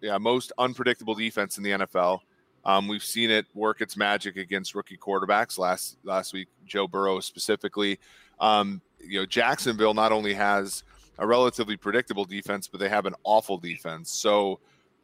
[0.00, 2.20] yeah, most unpredictable defense in the NFL.
[2.64, 7.20] Um, we've seen it work its magic against rookie quarterbacks last last week, Joe Burrow
[7.20, 7.98] specifically.
[8.38, 10.84] Um, you know, Jacksonville not only has
[11.18, 14.10] a relatively predictable defense, but they have an awful defense.
[14.10, 14.60] So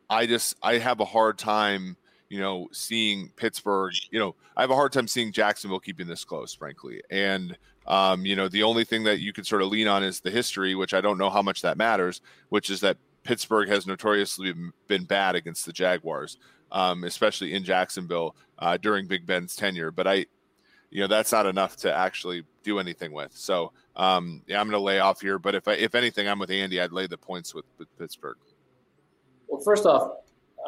[0.08, 1.96] I just I have a hard time,
[2.28, 3.94] you know, seeing Pittsburgh.
[4.10, 7.02] You know, I have a hard time seeing Jacksonville keeping this close, frankly.
[7.10, 10.20] And um, you know, the only thing that you can sort of lean on is
[10.20, 12.20] the history, which I don't know how much that matters.
[12.50, 14.54] Which is that Pittsburgh has notoriously
[14.86, 16.38] been bad against the Jaguars,
[16.72, 19.90] um, especially in Jacksonville uh, during Big Ben's tenure.
[19.90, 20.26] But I,
[20.90, 23.32] you know, that's not enough to actually do anything with.
[23.34, 25.38] So um, yeah, I'm going to lay off here.
[25.38, 26.80] But if I, if anything, I'm with Andy.
[26.80, 28.36] I'd lay the points with, with Pittsburgh.
[29.48, 30.12] Well, first off,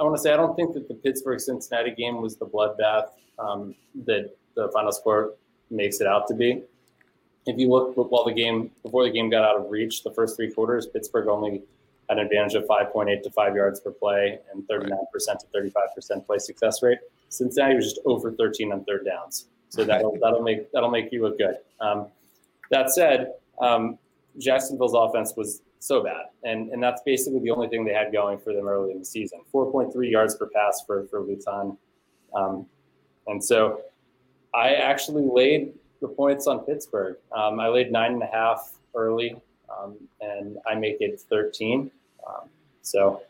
[0.00, 3.10] I want to say I don't think that the Pittsburgh Cincinnati game was the bloodbath
[3.38, 3.74] um,
[4.06, 5.34] that the final score
[5.70, 6.62] makes it out to be.
[7.44, 10.36] If you look while the game before the game got out of reach, the first
[10.36, 11.62] three quarters, Pittsburgh only
[12.08, 16.38] had an advantage of 5.8 to 5 yards per play and 39% to 35% play
[16.38, 16.98] success rate.
[17.28, 19.46] Cincinnati was just over 13 on third downs.
[19.68, 21.58] So that'll that'll make that'll make you look good.
[21.78, 22.06] Um,
[22.70, 23.98] that said, um,
[24.38, 28.38] Jacksonville's offense was so bad, and and that's basically the only thing they had going
[28.38, 29.40] for them early in the season.
[29.52, 31.76] 4.3 yards per pass for for Luton,
[32.34, 32.66] um,
[33.26, 33.80] and so
[34.54, 37.16] I actually laid the points on Pittsburgh.
[37.32, 39.36] Um, I laid nine and a half early,
[39.70, 41.90] um, and I make it 13.
[42.26, 42.48] Um,
[42.82, 43.22] so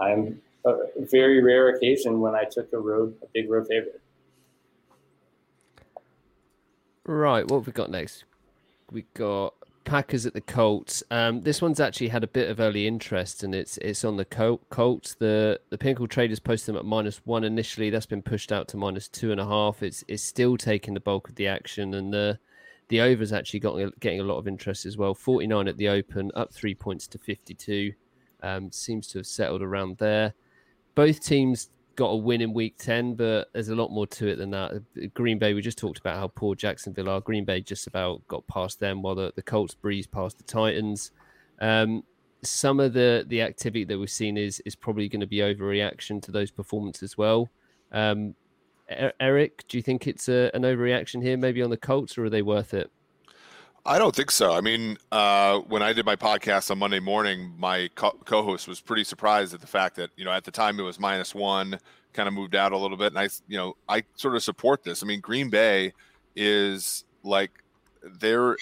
[0.00, 4.00] I'm a very rare occasion when I took a road a big road favorite.
[7.04, 8.24] Right, what have we got next?
[8.90, 9.54] We got
[9.90, 11.02] Packers at the Colts.
[11.10, 14.24] Um, this one's actually had a bit of early interest, and it's it's on the
[14.24, 15.16] Col- Colts.
[15.16, 17.90] The the Pinnacle traders posted them at minus one initially.
[17.90, 19.82] That's been pushed out to minus two and a half.
[19.82, 22.38] It's it's still taking the bulk of the action, and the
[22.86, 25.12] the overs actually got getting a lot of interest as well.
[25.12, 27.92] Forty nine at the open, up three points to fifty two.
[28.44, 30.34] Um, seems to have settled around there.
[30.94, 31.68] Both teams
[32.00, 35.12] got a win in week 10, but there's a lot more to it than that.
[35.12, 37.20] Green Bay, we just talked about how poor Jacksonville are.
[37.20, 41.10] Green Bay just about got past them while the, the Colts breeze past the Titans.
[41.60, 42.02] Um,
[42.42, 46.22] some of the, the activity that we've seen is is probably going to be overreaction
[46.22, 47.50] to those performances as well.
[47.92, 48.34] Um,
[49.20, 52.30] Eric, do you think it's a, an overreaction here, maybe on the Colts, or are
[52.30, 52.90] they worth it?
[53.90, 54.52] I don't think so.
[54.52, 58.80] I mean, uh, when I did my podcast on Monday morning, my co- host was
[58.80, 61.76] pretty surprised at the fact that you know at the time it was minus one,
[62.12, 64.84] kind of moved out a little bit, and I you know I sort of support
[64.84, 65.02] this.
[65.02, 65.92] I mean, Green Bay
[66.36, 67.50] is like
[68.20, 68.56] they're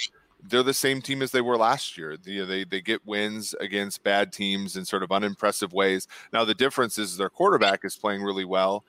[0.45, 2.17] they're the same team as they were last year.
[2.17, 6.09] They, they they get wins against bad teams in sort of unimpressive ways.
[6.33, 8.83] Now the difference is their quarterback is playing really well,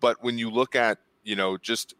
[0.00, 1.94] but when you look at you know just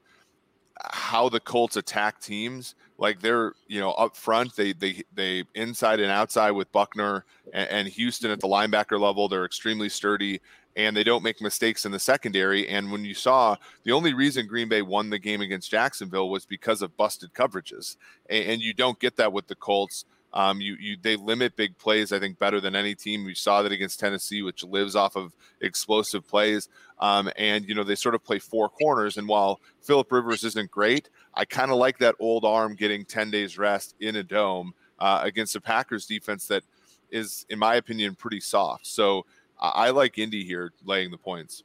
[0.81, 2.75] how the Colts attack teams.
[2.97, 7.69] Like they're you know up front, they they they inside and outside with Buckner and,
[7.71, 9.29] and, Houston at the linebacker level.
[9.29, 10.41] They're extremely sturdy
[10.77, 12.69] and they don't make mistakes in the secondary.
[12.69, 16.47] And when you saw the only reason Green Bay won the game against Jacksonville was
[16.47, 17.97] because of busted coverages,
[18.29, 20.05] and, and you don't get that with the Colts.
[20.33, 23.25] Um, you, you they limit big plays, I think, better than any team.
[23.25, 26.69] We saw that against Tennessee, which lives off of explosive plays.
[26.99, 29.17] Um, and you know they sort of play four corners.
[29.17, 33.31] And while Philip Rivers isn't great, I kind of like that old arm getting ten
[33.31, 36.63] days rest in a dome uh, against a Packers defense that
[37.11, 38.87] is, in my opinion, pretty soft.
[38.87, 39.27] So
[39.61, 41.65] I, I like Indy here laying the points.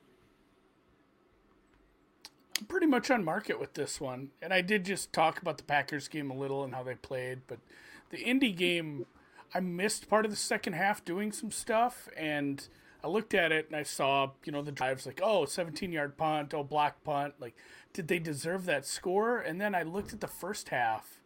[2.59, 5.63] I'm pretty much on market with this one, and I did just talk about the
[5.63, 7.59] Packers game a little and how they played, but
[8.09, 9.05] the Indy game,
[9.53, 12.67] I missed part of the second half doing some stuff, and
[13.03, 16.17] I looked at it and I saw, you know, the drives like, oh, 17 yard
[16.17, 17.35] punt, oh, block punt.
[17.39, 17.55] Like,
[17.93, 19.39] did they deserve that score?
[19.39, 21.19] And then I looked at the first half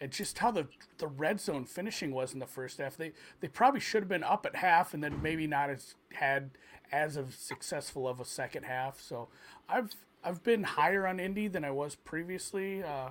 [0.00, 0.66] and just how the
[0.98, 2.96] the red zone finishing was in the first half.
[2.96, 6.50] They they probably should have been up at half and then maybe not as had
[6.92, 9.00] as of successful of a second half.
[9.00, 9.28] So
[9.68, 12.82] I've I've been higher on Indy than I was previously.
[12.82, 13.10] Uh,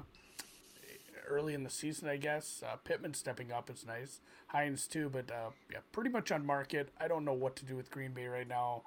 [1.34, 2.64] early in the season, I guess.
[2.66, 4.20] Uh, Pittman stepping up is nice.
[4.48, 6.90] Hines too, but uh, yeah, pretty much on market.
[7.00, 8.84] I don't know what to do with Green Bay right now.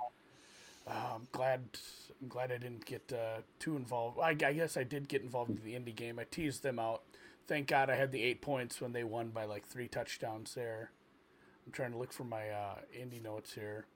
[0.86, 1.62] Uh, I'm glad.
[2.20, 4.18] I'm glad I didn't get uh, too involved.
[4.20, 6.18] I, I, guess I did get involved in the Indy game.
[6.18, 7.02] I teased them out.
[7.46, 10.92] Thank God I had the eight points when they won by like three touchdowns there.
[11.66, 13.86] I'm trying to look for my uh, Indy notes here,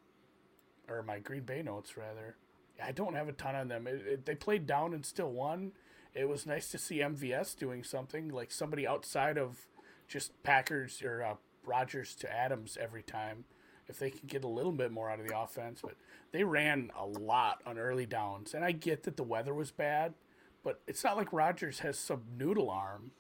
[0.88, 2.36] or my Green Bay notes rather.
[2.82, 3.86] I don't have a ton on them.
[3.86, 5.72] It, it, they played down and still won
[6.14, 9.68] it was nice to see MVS doing something like somebody outside of
[10.08, 13.44] just Packers or uh, Rodgers to Adams every time.
[13.88, 15.96] If they can get a little bit more out of the offense, but
[16.30, 20.14] they ran a lot on early downs, and I get that the weather was bad,
[20.62, 23.10] but it's not like Rodgers has some noodle arm.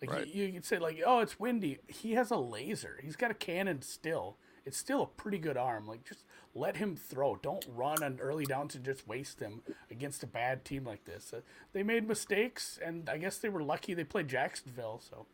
[0.00, 0.26] Like right.
[0.26, 1.78] you, you could say, like, oh, it's windy.
[1.88, 3.00] He has a laser.
[3.02, 4.36] He's got a cannon still.
[4.64, 5.86] It's still a pretty good arm.
[5.86, 7.36] Like just let him throw.
[7.36, 11.32] Don't run on early downs and just waste them against a bad team like this.
[11.32, 11.40] Uh,
[11.72, 15.00] they made mistakes, and I guess they were lucky they played Jacksonville.
[15.08, 15.26] So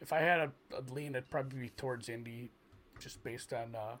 [0.00, 2.50] if I had a, a lean, it'd probably be towards Indy,
[3.00, 3.96] just based on uh,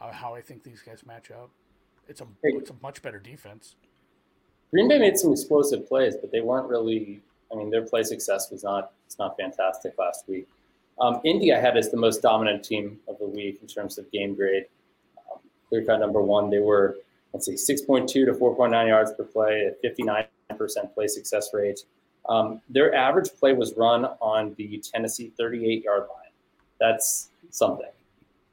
[0.00, 1.50] how, how I think these guys match up.
[2.08, 3.76] It's a it's a much better defense.
[4.70, 7.20] Green Bay made some explosive plays, but they weren't really.
[7.52, 10.48] I mean, their play success was not it's not fantastic last week.
[11.00, 14.10] Um, Indy I had as the most dominant team of the week in terms of
[14.10, 14.64] game grade
[15.68, 16.50] clear cut number one.
[16.50, 16.96] They were,
[17.32, 20.28] let's see, 6.2 to 4.9 yards per play at 59%
[20.94, 21.80] play success rate.
[22.28, 26.32] Um, their average play was run on the Tennessee 38 yard line.
[26.80, 27.90] That's something.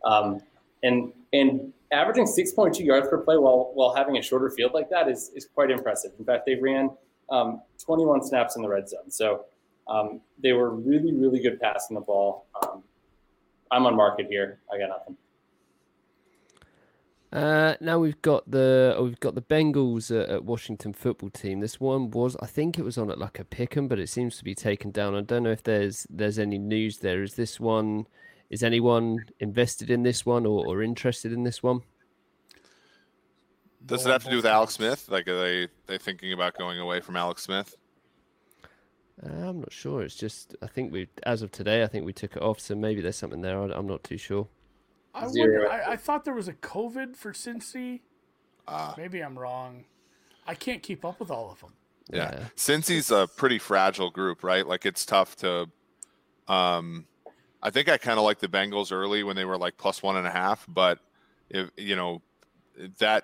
[0.03, 0.41] Um,
[0.83, 5.09] and and averaging 6.2 yards per play while while having a shorter field like that
[5.09, 6.11] is is quite impressive.
[6.19, 6.89] In fact, they ran
[7.29, 9.45] um, 21 snaps in the red zone, so
[9.87, 12.47] um, they were really really good passing the ball.
[12.61, 12.83] Um,
[13.71, 14.59] I'm on market here.
[14.71, 15.17] I got nothing.
[17.35, 21.59] Uh, now we've got the oh, we've got the Bengals at, at, Washington football team.
[21.59, 24.37] This one was I think it was on at like a pick'em, but it seems
[24.37, 25.15] to be taken down.
[25.15, 27.23] I don't know if there's there's any news there.
[27.23, 28.07] Is this one?
[28.49, 31.81] Is anyone invested in this one or, or interested in this one?
[33.85, 35.09] Does it have to do with Alex Smith?
[35.09, 37.75] Like, are they they thinking about going away from Alex Smith?
[39.23, 40.01] Uh, I'm not sure.
[40.01, 42.59] It's just I think we, as of today, I think we took it off.
[42.59, 43.57] So maybe there's something there.
[43.59, 44.47] I'm not too sure.
[45.13, 45.69] I wonder.
[45.69, 48.01] I, I, thought there was a COVID for Cincy.
[48.67, 49.85] Uh, Maybe I'm wrong.
[50.45, 51.73] I can't keep up with all of them.
[52.11, 52.31] Yeah.
[52.33, 52.45] yeah.
[52.55, 54.67] Cincy's a pretty fragile group, right?
[54.67, 55.69] Like it's tough to
[56.47, 57.05] um
[57.63, 60.17] I think I kind of like the Bengals early when they were like plus one
[60.17, 60.99] and a half, but
[61.49, 62.21] if you know
[62.99, 63.23] that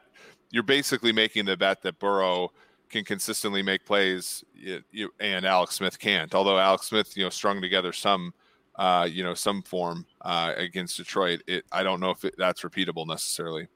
[0.50, 2.52] you're basically making the bet that Burrow
[2.92, 6.36] can consistently make plays you, you, and Alex Smith can't.
[6.36, 8.34] Although Alex Smith, you know, strung together some
[8.76, 11.42] uh, you know, some form uh, against Detroit.
[11.48, 13.68] It, I don't know if it, that's repeatable necessarily.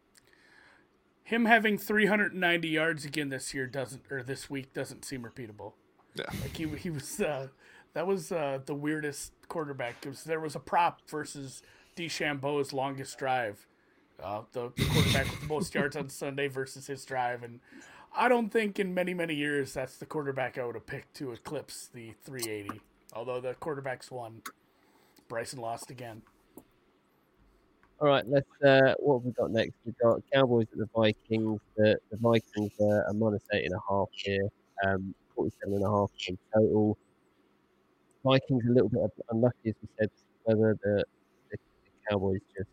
[1.24, 5.74] Him having 390 yards again this year doesn't, or this week doesn't seem repeatable.
[6.16, 7.20] Yeah, like he he was.
[7.20, 7.48] Uh,
[7.94, 10.06] that was uh, the weirdest quarterback.
[10.06, 11.62] Was, there was a prop versus
[11.96, 13.68] DeChambeau's longest drive.
[14.24, 17.60] Uh, the, the quarterback with the most yards on Sunday versus his drive, and
[18.18, 21.32] I don't think in many many years that's the quarterback I would have picked to
[21.32, 22.82] eclipse the 380.
[23.14, 24.42] Although the quarterbacks won.
[25.28, 26.22] Bryson lost again.
[28.00, 28.50] All right, let's.
[28.62, 29.74] Uh, what have we got next?
[29.86, 31.62] We've got Cowboys at the Vikings.
[31.78, 34.50] The, the Vikings are, are minus eight and a half here,
[34.86, 36.98] um, 47 and a half in total.
[38.24, 40.10] Vikings a little bit unlucky, as we said,
[40.44, 41.04] whether the,
[41.52, 41.58] the, the
[42.10, 42.70] Cowboys just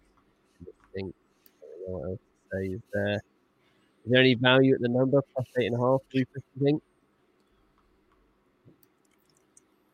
[0.92, 1.14] think.
[1.62, 2.66] I don't know what else to say.
[2.74, 3.22] Is there,
[4.04, 6.00] is there any value at the number plus eight and a half?
[6.10, 6.26] Do you
[6.62, 6.82] think?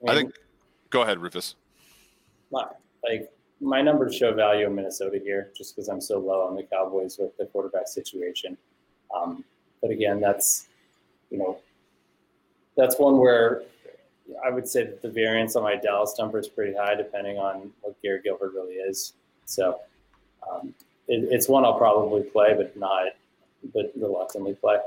[0.06, 0.34] I think.
[0.90, 1.54] Go ahead, Rufus
[2.50, 2.64] my,
[3.04, 3.30] like
[3.60, 7.18] my numbers show value in Minnesota here, just because I'm so low on the Cowboys
[7.18, 8.56] with the quarterback situation.
[9.14, 9.44] Um,
[9.80, 10.66] but again, that's
[11.30, 11.58] you know
[12.76, 13.62] that's one where
[14.44, 17.70] I would say that the variance on my Dallas number is pretty high, depending on
[17.80, 19.14] what Garrett Gilbert really is.
[19.46, 19.80] So
[20.50, 20.74] um,
[21.08, 23.08] it, it's one I'll probably play, but not,
[23.74, 24.78] but reluctantly play.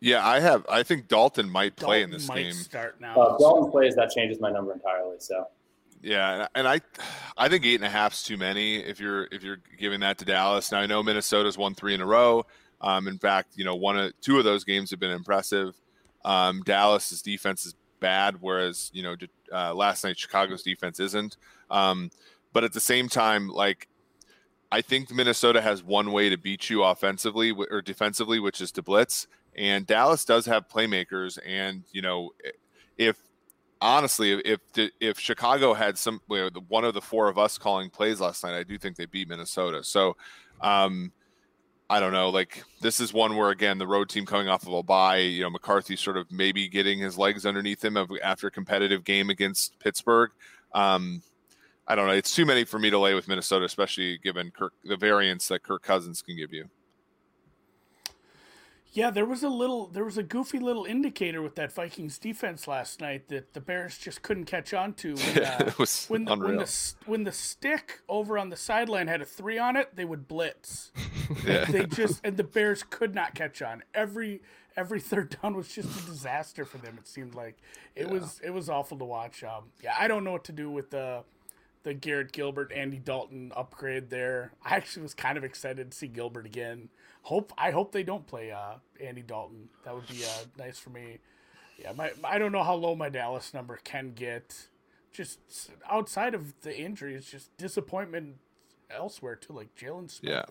[0.00, 0.64] Yeah, I have.
[0.68, 2.52] I think Dalton might play Dalton in this might game.
[2.52, 3.16] Start now.
[3.16, 5.16] Uh, Dalton plays, that changes my number entirely.
[5.18, 5.48] So.
[6.02, 6.80] Yeah, and I,
[7.36, 10.24] I think eight and a half's too many if you're if you're giving that to
[10.24, 10.70] Dallas.
[10.70, 12.46] Now I know Minnesota's won three in a row.
[12.80, 15.74] Um, in fact, you know one of two of those games have been impressive.
[16.24, 19.16] Um, Dallas's defense is bad, whereas you know
[19.52, 21.36] uh, last night Chicago's defense isn't.
[21.70, 22.10] Um,
[22.52, 23.88] but at the same time, like
[24.70, 28.82] I think Minnesota has one way to beat you offensively or defensively, which is to
[28.82, 29.26] blitz.
[29.56, 32.30] And Dallas does have playmakers, and you know,
[32.96, 33.16] if
[33.80, 38.44] honestly, if if Chicago had some one of the four of us calling plays last
[38.44, 39.82] night, I do think they beat Minnesota.
[39.82, 40.16] So,
[40.60, 41.12] um,
[41.90, 42.28] I don't know.
[42.28, 45.42] Like this is one where again the road team coming off of a bye, you
[45.42, 49.78] know, McCarthy sort of maybe getting his legs underneath him after a competitive game against
[49.80, 50.30] Pittsburgh.
[50.74, 51.22] Um,
[51.90, 52.12] I don't know.
[52.12, 55.62] It's too many for me to lay with Minnesota, especially given Kirk, the variance that
[55.62, 56.68] Kirk Cousins can give you.
[58.92, 62.66] Yeah, there was a little, there was a goofy little indicator with that Vikings defense
[62.66, 65.14] last night that the Bears just couldn't catch on to.
[65.14, 66.48] When, uh, it was when the, unreal.
[66.48, 70.04] when the when the stick over on the sideline had a three on it, they
[70.04, 70.92] would blitz.
[71.46, 71.66] Yeah.
[71.66, 73.82] They just and the Bears could not catch on.
[73.92, 74.40] Every
[74.78, 76.96] every third down was just a disaster for them.
[76.98, 77.58] It seemed like
[77.94, 78.12] it Yeah.
[78.12, 79.44] was it was awful to watch.
[79.44, 81.24] Um, yeah, I don't know what to do with the
[81.88, 84.52] the Garrett Gilbert Andy Dalton upgrade there.
[84.62, 86.90] I actually was kind of excited to see Gilbert again.
[87.22, 89.70] Hope I hope they don't play uh, Andy Dalton.
[89.84, 91.18] That would be uh, nice for me.
[91.78, 94.68] Yeah, my I don't know how low my Dallas number can get.
[95.12, 95.38] Just
[95.88, 98.36] outside of the injuries, just disappointment
[98.90, 99.54] elsewhere too.
[99.54, 100.30] Like Jaylon Smith.
[100.30, 100.44] Yeah.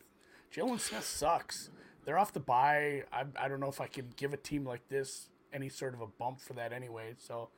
[0.51, 1.69] Jaylon Smith sucks.
[2.03, 3.03] They're off the bye.
[3.13, 6.01] I, I don't know if I can give a team like this any sort of
[6.01, 7.13] a bump for that anyway.
[7.19, 7.49] So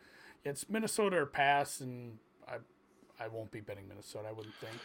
[0.43, 2.17] it's Minnesota or pass, and
[3.19, 4.27] I won't be betting Minnesota.
[4.29, 4.75] I wouldn't think.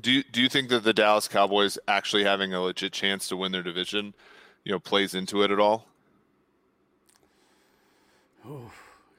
[0.00, 3.36] Do you, do you think that the Dallas Cowboys actually having a legit chance to
[3.36, 4.14] win their division,
[4.64, 5.86] you know, plays into it at all?
[8.46, 8.70] Ooh.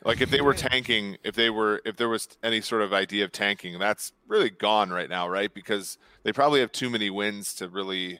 [0.03, 3.23] Like if they were tanking, if they were, if there was any sort of idea
[3.23, 5.53] of tanking, that's really gone right now, right?
[5.53, 8.19] Because they probably have too many wins to really.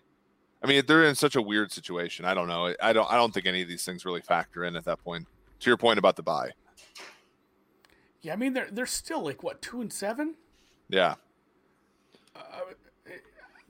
[0.64, 2.24] I mean, they're in such a weird situation.
[2.24, 2.76] I don't know.
[2.80, 3.12] I don't.
[3.12, 5.28] I don't think any of these things really factor in at that point.
[5.62, 6.52] To your point about the bye,
[8.22, 10.36] Yeah, I mean they're they're still like what two and seven.
[10.90, 11.16] yeah,
[12.36, 12.42] uh,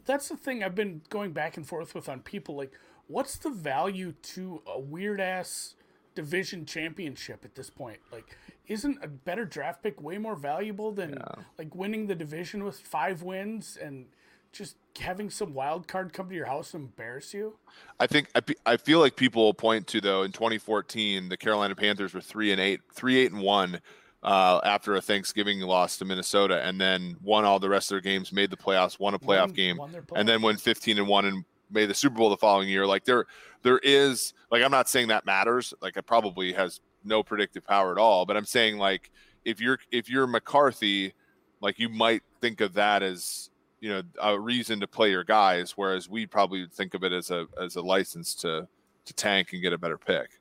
[0.06, 2.56] That's the thing I've been going back and forth with on people.
[2.56, 2.72] Like,
[3.08, 5.76] what's the value to a weird ass
[6.16, 8.00] division championship at this point?
[8.12, 8.36] Like,
[8.68, 11.44] isn't a better draft pick way more valuable than Yeah.
[11.58, 14.08] like winning the division with five wins and
[14.52, 17.58] just having some wild card come to your house and embarrass you?
[18.02, 21.74] I think I, I feel like people will point to though in 2014 the Carolina
[21.76, 23.80] Panthers were three and eight, three eight and one
[24.24, 28.02] uh, after a Thanksgiving loss to Minnesota, and then won all the rest of their
[28.02, 31.08] games, made the playoffs, won a playoff Won- game, won and then went 15 and
[31.08, 32.86] one and made the Super Bowl the following year.
[32.86, 33.26] Like there,
[33.64, 35.74] there is like I'm not saying that matters.
[35.82, 38.26] Like it probably has no predictive power at all.
[38.26, 39.12] But I'm saying like
[39.46, 41.14] if you're if you're McCarthy,
[41.62, 43.50] like you might think of that as
[43.80, 47.12] you know a reason to play your guys, whereas we probably would think of it
[47.12, 48.68] as a as a license to
[49.06, 50.40] to tank and get a better pick.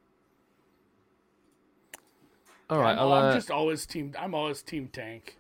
[2.71, 4.15] All right, I'm, I'll, I'm uh, just always team.
[4.19, 5.37] I'm always team tank.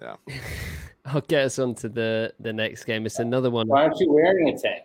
[0.00, 0.16] Yeah.
[1.06, 3.06] I'll get us on to the the next game.
[3.06, 3.66] It's another one.
[3.66, 4.84] Why aren't you wearing a tank?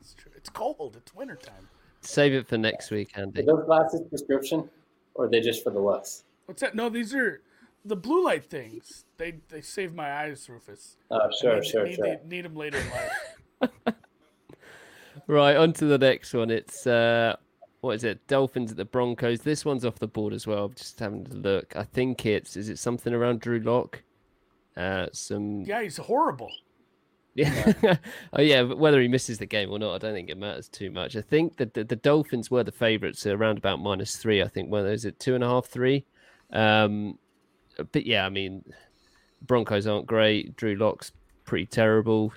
[0.00, 0.32] It's true.
[0.36, 0.96] It's cold.
[0.96, 1.68] It's wintertime.
[2.00, 3.42] Save it for next week, Andy.
[3.42, 4.68] Are those glasses prescription,
[5.14, 6.24] or are they just for the looks?
[6.46, 6.74] What's that?
[6.74, 7.40] No, these are
[7.84, 9.04] the blue light things.
[9.16, 10.96] They they save my eyes, Rufus.
[11.10, 12.06] Oh, sure, need, sure, need, sure.
[12.06, 13.94] Need, need them later in life.
[15.30, 16.50] Right, on to the next one.
[16.50, 17.36] It's uh
[17.80, 18.26] what is it?
[18.26, 19.40] Dolphins at the Broncos.
[19.40, 20.66] This one's off the board as well.
[20.66, 21.74] I'm just having to look.
[21.76, 24.02] I think it's is it something around Drew Lock?
[24.76, 26.50] Uh some yeah, he's horrible.
[27.34, 27.72] Yeah.
[28.32, 30.68] oh yeah, but whether he misses the game or not, I don't think it matters
[30.68, 31.16] too much.
[31.16, 34.42] I think that the, the Dolphins were the favourites around about minus three.
[34.42, 36.04] I think when is it two and a half, three?
[36.52, 37.18] Um,
[37.92, 38.64] but yeah, I mean,
[39.42, 40.56] Broncos aren't great.
[40.56, 41.12] Drew Lock's
[41.44, 42.32] pretty terrible.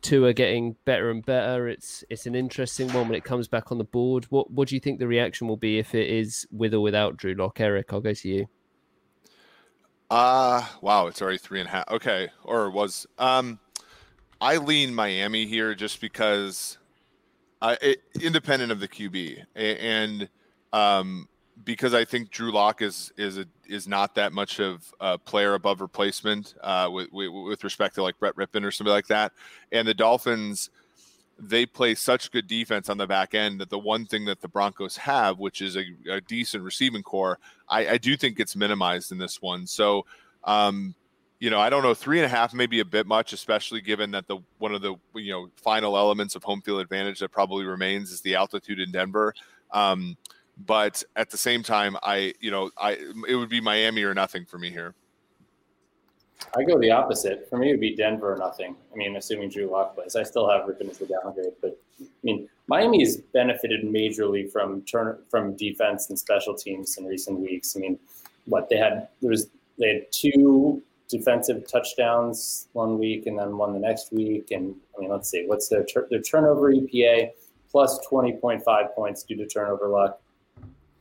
[0.00, 1.68] Two are getting better and better.
[1.68, 4.26] It's it's an interesting one when it comes back on the board.
[4.30, 7.16] What what do you think the reaction will be if it is with or without
[7.16, 7.60] Drew Lock?
[7.60, 8.46] Eric, I'll go to you.
[10.10, 11.88] Uh wow, it's already three and a half.
[11.90, 13.06] Okay, or was.
[13.18, 13.58] Um,
[14.40, 16.78] I lean Miami here just because,
[17.60, 20.28] I it, independent of the QB, and
[20.72, 21.28] um,
[21.64, 25.54] because I think Drew Lock is is a, is not that much of a player
[25.54, 29.32] above replacement uh, with, with respect to like Brett Rypien or something like that,
[29.72, 30.70] and the Dolphins.
[31.40, 34.48] They play such good defense on the back end that the one thing that the
[34.48, 37.38] Broncos have, which is a, a decent receiving corps,
[37.68, 39.64] I, I do think gets minimized in this one.
[39.68, 40.04] So,
[40.42, 40.96] um,
[41.38, 44.10] you know, I don't know, three and a half maybe a bit much, especially given
[44.10, 47.64] that the one of the you know final elements of home field advantage that probably
[47.64, 49.32] remains is the altitude in Denver.
[49.70, 50.16] Um,
[50.66, 52.98] but at the same time, I you know, I
[53.28, 54.94] it would be Miami or nothing for me here.
[56.56, 57.48] I go the opposite.
[57.50, 58.76] For me, it would be Denver or nothing.
[58.92, 61.52] I mean, assuming Drew Lock plays, I still have Rypien as the downgrade.
[61.60, 67.06] But I mean, Miami has benefited majorly from turn from defense and special teams in
[67.06, 67.76] recent weeks.
[67.76, 67.98] I mean,
[68.46, 69.48] what they had there was
[69.78, 74.50] they had two defensive touchdowns one week and then one the next week.
[74.50, 77.30] And I mean, let's see, what's their tur- their turnover EPA
[77.70, 80.20] plus twenty point five points due to turnover luck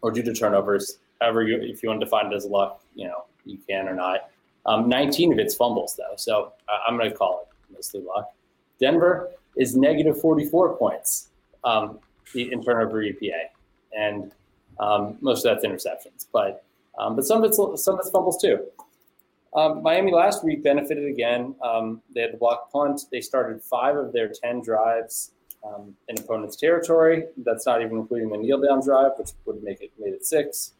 [0.08, 0.99] or due to turnovers.
[1.20, 3.95] However, you, if you want to define it as luck, you know, you can or
[3.95, 4.30] not.
[4.66, 6.16] Um, 19 of its fumbles, though.
[6.16, 8.32] So uh, I'm going to call it mostly luck.
[8.80, 11.30] Denver is negative 44 points
[11.64, 11.99] um,
[12.36, 13.47] in turnover EPA,
[13.97, 14.32] and
[14.80, 16.28] um, most of that's interceptions.
[16.32, 16.64] But
[16.97, 18.66] um, but some of it's some of it's fumbles too.
[19.55, 21.55] Um, Miami last week benefited again.
[21.64, 23.01] Um, they had the block punt.
[23.12, 25.32] They started five of their 10 drives
[25.68, 27.26] um, in opponent's territory.
[27.38, 30.74] That's not even including the kneel down drive, which would make it made it six.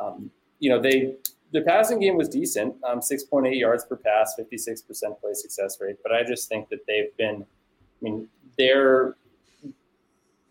[0.00, 1.16] Um, you know, they
[1.52, 5.96] the passing game was decent, um, 6.8 yards per pass, 56% play success rate.
[6.02, 9.16] But I just think that they've been, I mean, they're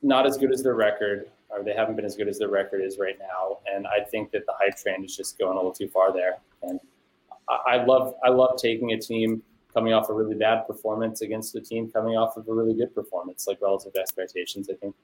[0.01, 2.81] not as good as their record, or they haven't been as good as their record
[2.81, 3.59] is right now.
[3.71, 6.39] And I think that the hype train is just going a little too far there.
[6.63, 6.79] And
[7.47, 9.43] I, I love, I love taking a team
[9.77, 12.95] coming off a really bad performance against a team coming off of a really good
[12.95, 14.71] performance, like relative expectations.
[14.71, 14.95] I think,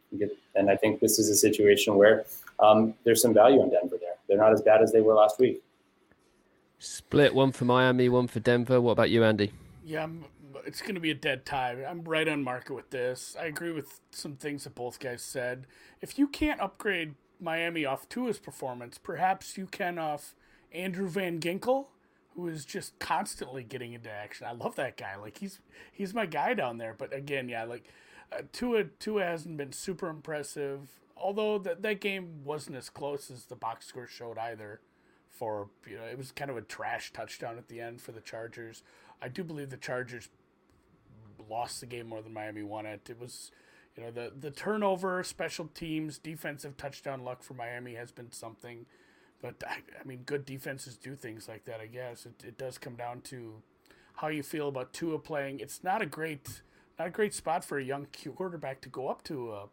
[0.55, 2.25] and I think this is a situation where
[2.59, 4.15] um, there's some value in Denver there.
[4.27, 5.61] They're not as bad as they were last week.
[6.79, 8.81] Split one for Miami, one for Denver.
[8.81, 9.51] What about you, Andy?
[9.85, 10.25] Yeah, I'm,
[10.65, 11.85] it's going to be a dead tie.
[11.87, 13.35] I'm right on market with this.
[13.39, 15.67] I agree with some things that both guys said.
[16.01, 20.33] If you can't upgrade Miami off Tua's performance, perhaps you can off
[20.71, 21.85] Andrew Van Ginkel,
[22.35, 24.47] who is just constantly getting into action.
[24.47, 25.15] I love that guy.
[25.15, 25.59] Like he's
[25.91, 26.95] he's my guy down there.
[26.97, 27.87] But again, yeah, like
[28.31, 30.89] uh, Tua Tua hasn't been super impressive.
[31.15, 34.81] Although that that game wasn't as close as the box score showed either.
[35.29, 38.21] For you know, it was kind of a trash touchdown at the end for the
[38.21, 38.83] Chargers.
[39.21, 40.29] I do believe the Chargers
[41.49, 43.09] lost the game more than Miami won it.
[43.09, 43.51] It was,
[43.95, 48.85] you know, the the turnover, special teams, defensive touchdown luck for Miami has been something.
[49.43, 51.81] But I, I mean, good defenses do things like that.
[51.81, 53.61] I guess it, it does come down to
[54.15, 55.59] how you feel about Tua playing.
[55.59, 56.61] It's not a great
[56.97, 59.51] not a great spot for a young quarterback to go up to.
[59.51, 59.65] Uh,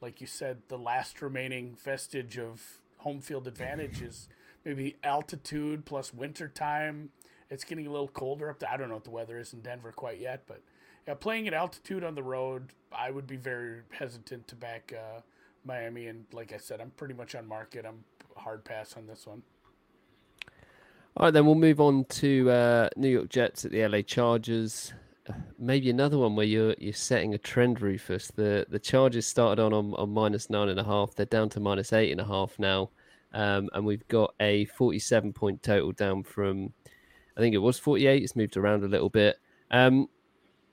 [0.00, 4.28] like you said, the last remaining vestige of home field advantage is
[4.64, 7.10] maybe altitude plus winter time.
[7.48, 8.70] It's getting a little colder up there.
[8.70, 10.62] I don't know what the weather is in Denver quite yet, but
[11.06, 15.20] yeah, playing at altitude on the road, I would be very hesitant to back uh,
[15.64, 16.08] Miami.
[16.08, 17.86] And like I said, I'm pretty much on market.
[17.86, 18.02] I'm
[18.36, 19.42] hard pass on this one.
[21.16, 24.92] All right, then we'll move on to uh, New York Jets at the LA Chargers.
[25.58, 28.30] Maybe another one where you're you're setting a trend, Rufus.
[28.36, 31.14] The the Chargers started on, on on minus nine and a half.
[31.14, 32.90] They're down to minus eight and a half now,
[33.32, 36.72] um, and we've got a forty-seven point total down from,
[37.36, 38.22] I think it was forty-eight.
[38.22, 39.36] It's moved around a little bit.
[39.70, 40.08] Um,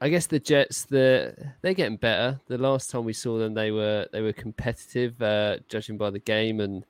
[0.01, 2.41] I guess the Jets, the they're getting better.
[2.47, 6.20] The last time we saw them, they were they were competitive, uh, judging by the
[6.20, 6.86] game, and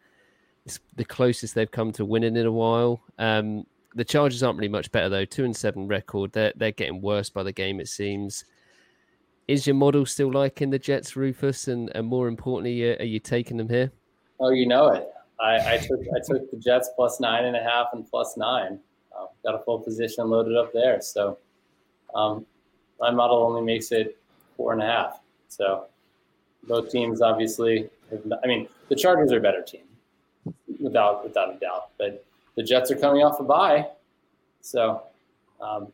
[0.65, 3.01] It's the closest they've come to winning in a while.
[3.19, 5.25] Um, the Chargers aren't really much better though.
[5.25, 6.31] Two and seven record.
[6.31, 7.79] They're they're getting worse by the game.
[7.79, 8.45] It seems.
[9.47, 11.67] Is your model still liking the Jets, Rufus?
[11.67, 13.91] And and more importantly, are you taking them here?
[14.39, 15.07] Oh, you know it.
[15.39, 18.79] I, I took I took the Jets plus nine and a half and plus nine.
[19.15, 21.01] Uh, got a full position loaded up there.
[21.01, 21.37] So
[22.15, 22.45] um,
[22.99, 24.17] my model only makes it
[24.55, 25.19] four and a half.
[25.49, 25.87] So
[26.67, 27.89] both teams obviously.
[28.09, 29.81] Have, I mean, the Chargers are a better team,
[30.83, 31.89] without without a doubt.
[31.97, 32.23] But
[32.55, 33.87] the Jets are coming off a bye,
[34.61, 35.01] so
[35.59, 35.91] um,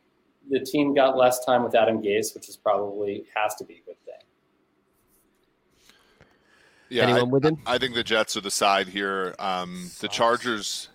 [0.50, 3.86] the team got less time with Adam Gase, which is probably has to be a
[3.86, 4.14] good thing.
[6.90, 7.58] Yeah, Anyone I, with him?
[7.66, 9.34] I think the Jets are the side here.
[9.38, 10.88] Um, the Chargers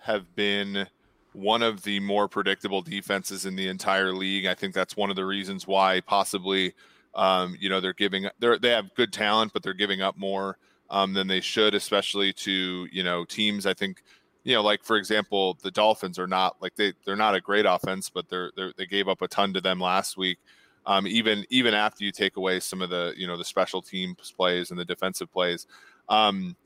[0.00, 0.88] have been
[1.32, 4.46] one of the more predictable defenses in the entire league.
[4.46, 6.74] I think that's one of the reasons why possibly,
[7.14, 10.58] um, you know, they're giving they they have good talent, but they're giving up more
[10.90, 13.66] um, than they should, especially to you know teams.
[13.66, 14.02] I think
[14.44, 17.66] you know, like for example, the Dolphins are not like they they're not a great
[17.66, 20.38] offense, but they're, they're they gave up a ton to them last week
[20.86, 24.32] um, even even after you take away some of the you know the special teams
[24.36, 25.66] plays and the defensive plays.
[26.08, 26.56] Um,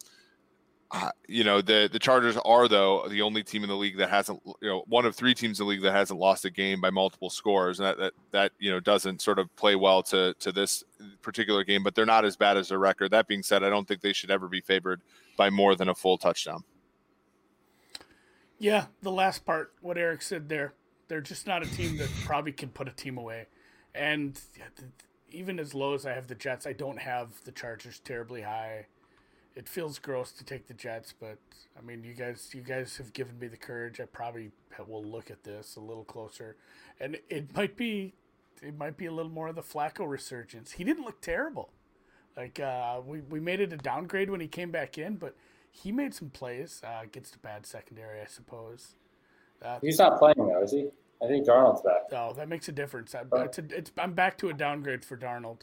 [1.29, 4.41] you know the the Chargers are though the only team in the league that hasn't
[4.61, 6.91] you know one of three teams in the league that hasn't lost a game by
[6.91, 10.51] multiple scores and that that, that you know doesn't sort of play well to to
[10.51, 10.83] this
[11.23, 13.13] particular game but they're not as bad as their record.
[13.13, 15.01] That being said I don't think they should ever be favored
[15.37, 16.65] by more than a full touchdown.
[18.59, 20.75] Yeah the last part what Eric said there
[21.11, 23.49] they're just not a team that probably can put a team away.
[23.97, 24.41] And
[25.33, 28.87] even as low as I have the Jets, I don't have the Chargers terribly high.
[29.57, 31.39] It feels gross to take the Jets, but
[31.77, 34.01] I mean, you guys, you guys have given me the courage.
[34.01, 34.53] I probably
[34.87, 36.57] will look at this a little closer,
[37.01, 38.15] and it might be,
[38.63, 40.73] it might be a little more of the Flacco resurgence.
[40.73, 41.71] He didn't look terrible.
[42.37, 45.35] Like uh, we we made it a downgrade when he came back in, but
[45.71, 48.95] he made some plays uh, against a bad secondary, I suppose.
[49.61, 50.89] Uh, He's not playing though, is he?
[51.23, 52.03] I think Darnold's back.
[52.13, 53.15] Oh, that makes a difference.
[53.15, 55.63] I, it's, a, it's I'm back to a downgrade for Darnold.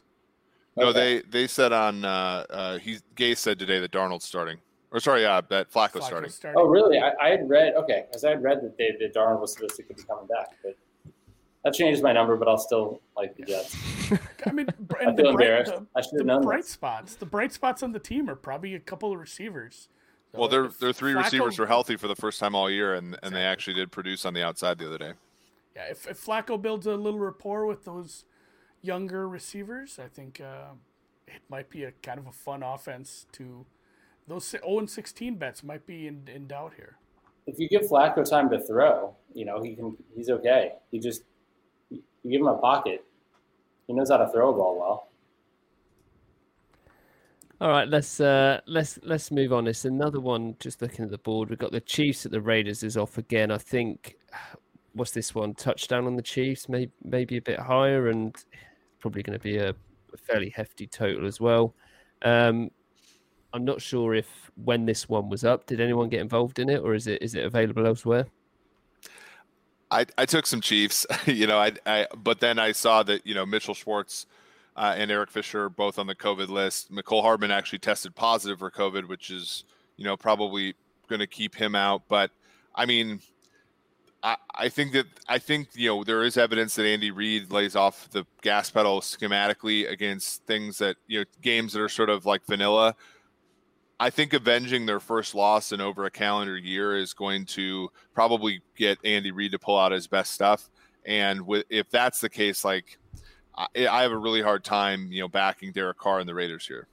[0.77, 1.21] No, okay.
[1.21, 4.57] they they said on uh, uh, he Gase said today that Darnold's starting.
[4.91, 6.29] Or sorry, uh, that Flacco's, Flacco's starting.
[6.29, 6.61] starting.
[6.61, 6.97] Oh, really?
[6.97, 9.75] I, I, had read okay, because I had read that they, that Darnold was supposed
[9.75, 10.77] to be coming back, but
[11.65, 12.37] that changes my number.
[12.37, 13.75] But I'll still like the Jets.
[14.45, 14.67] I mean,
[15.01, 15.73] I feel embarrassed.
[15.73, 16.41] The, I should have known.
[16.41, 16.69] Bright this.
[16.69, 17.15] spots.
[17.15, 19.89] The bright spots on the team are probably a couple of receivers.
[20.31, 22.93] So well, their their three Flacco, receivers were healthy for the first time all year,
[22.93, 25.13] and, and they actually did produce on the outside the other day
[25.77, 28.25] yeah, if, if Flacco builds a little rapport with those
[28.87, 30.73] younger receivers, I think uh,
[31.27, 33.65] it might be a kind of a fun offense to
[34.27, 36.97] those 0 and 16 bets might be in, in doubt here.
[37.45, 39.95] If you give Flacco time to throw, you know he can.
[40.15, 40.73] He's okay.
[40.91, 41.23] He just
[41.89, 43.05] you give him a pocket.
[43.87, 45.07] He knows how to throw a ball well.
[47.59, 49.65] All right, let's uh, let's let's move on.
[49.65, 50.55] It's another one.
[50.59, 53.49] Just looking at the board, we've got the Chiefs at the Raiders is off again.
[53.49, 54.17] I think
[54.93, 55.53] what's this one?
[55.53, 58.35] Touchdown on the Chiefs, maybe maybe a bit higher, and
[58.99, 61.73] probably going to be a, a, fairly hefty total as well.
[62.23, 62.71] Um,
[63.53, 66.81] I'm not sure if when this one was up, did anyone get involved in it,
[66.81, 68.25] or is it is it available elsewhere?
[69.89, 73.33] I, I took some Chiefs, you know, I, I but then I saw that you
[73.33, 74.25] know Mitchell Schwartz
[74.75, 76.91] uh, and Eric Fisher both on the COVID list.
[76.91, 79.63] Mecole Hardman actually tested positive for COVID, which is
[79.95, 80.75] you know probably
[81.07, 82.03] going to keep him out.
[82.07, 82.31] But
[82.75, 83.21] I mean,
[84.23, 88.09] I, think that I think you know there is evidence that Andy Reid lays off
[88.09, 92.45] the gas pedal schematically against things that you know games that are sort of like
[92.45, 92.95] vanilla.
[93.99, 98.61] I think avenging their first loss in over a calendar year is going to probably
[98.75, 100.69] get Andy Reid to pull out his best stuff.
[101.05, 102.99] And with, if that's the case, like
[103.55, 106.67] I, I have a really hard time, you know, backing Derek Carr and the Raiders
[106.67, 106.87] here.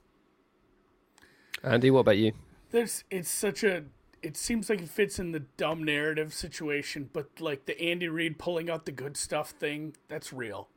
[1.63, 2.31] Andy, what about you?
[2.71, 3.83] There's it's such a
[4.25, 8.39] it seems like it fits in the dumb narrative situation, but like the Andy Reid
[8.39, 10.67] pulling out the good stuff thing, that's real.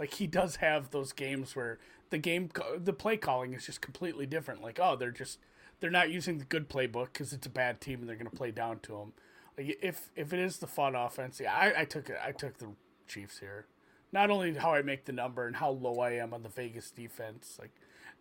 [0.00, 1.78] Like he does have those games where
[2.10, 4.62] the game, the play calling is just completely different.
[4.62, 5.38] Like, oh, they're just
[5.78, 8.36] they're not using the good playbook because it's a bad team and they're going to
[8.36, 9.12] play down to them.
[9.56, 12.18] Like if if it is the fun offense, yeah, I, I took it.
[12.24, 12.70] I took the
[13.06, 13.66] Chiefs here.
[14.10, 16.90] Not only how I make the number and how low I am on the Vegas
[16.90, 17.70] defense, like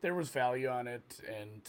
[0.01, 1.67] there was value on it, and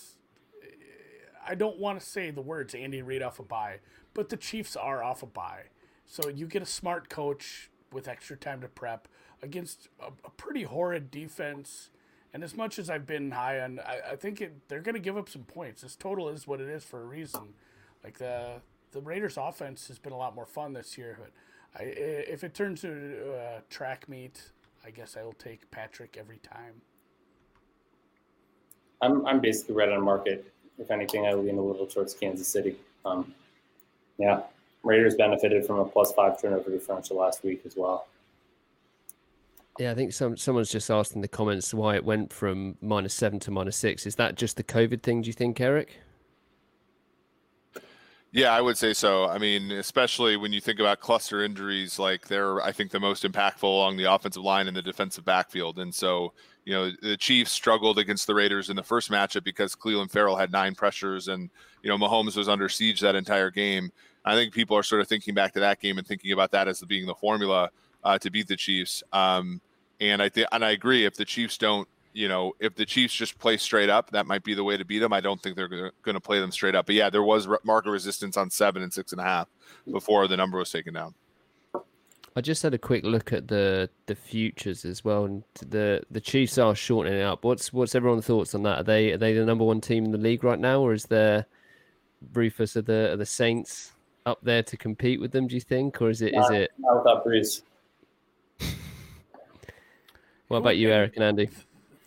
[1.46, 3.80] I don't want to say the words Andy Reid off a bye,
[4.14, 5.64] but the Chiefs are off a bye.
[6.06, 9.08] So you get a smart coach with extra time to prep
[9.42, 11.90] against a, a pretty horrid defense.
[12.32, 15.00] And as much as I've been high on, I, I think it, they're going to
[15.00, 15.82] give up some points.
[15.82, 17.54] This total is what it is for a reason.
[18.04, 18.60] Like the
[18.92, 21.18] the Raiders' offense has been a lot more fun this year.
[21.20, 21.30] But
[21.78, 24.50] I, if it turns to a track meet,
[24.84, 26.82] I guess I will take Patrick every time.
[29.00, 32.76] I'm I'm basically right on market if anything, I lean a little towards Kansas City.
[33.04, 33.34] Um,
[34.18, 34.42] yeah,
[34.82, 38.06] Raiders benefited from a plus five turnover differential last week as well.
[39.78, 43.14] Yeah, I think some someone's just asked in the comments why it went from minus
[43.14, 44.06] seven to minus six.
[44.06, 45.22] Is that just the COVID thing?
[45.22, 46.00] Do you think, Eric?
[48.30, 49.26] Yeah, I would say so.
[49.26, 53.24] I mean, especially when you think about cluster injuries, like they're, I think, the most
[53.24, 55.78] impactful along the offensive line and the defensive backfield.
[55.78, 56.34] And so,
[56.66, 60.36] you know, the Chiefs struggled against the Raiders in the first matchup because Clelin Ferrell
[60.36, 61.48] had nine pressures and,
[61.82, 63.90] you know, Mahomes was under siege that entire game.
[64.26, 66.68] I think people are sort of thinking back to that game and thinking about that
[66.68, 67.70] as being the formula
[68.04, 69.02] uh, to beat the Chiefs.
[69.10, 69.62] Um,
[70.00, 71.88] and I think, and I agree, if the Chiefs don't
[72.18, 74.84] you know, if the Chiefs just play straight up, that might be the way to
[74.84, 75.12] beat them.
[75.12, 76.86] I don't think they're going to play them straight up.
[76.86, 79.48] But yeah, there was market resistance on seven and six and a half
[79.88, 81.14] before the number was taken down.
[82.34, 86.20] I just had a quick look at the the futures as well, and the the
[86.20, 87.44] Chiefs are shortening it up.
[87.44, 88.80] What's what's everyone's thoughts on that?
[88.80, 91.04] Are they are they the number one team in the league right now, or is
[91.04, 91.46] there
[92.32, 93.92] Rufus of the are the Saints
[94.26, 95.46] up there to compete with them?
[95.46, 97.62] Do you think, or is it not, is it not without Brees?
[100.48, 101.48] what about you, Eric and Andy?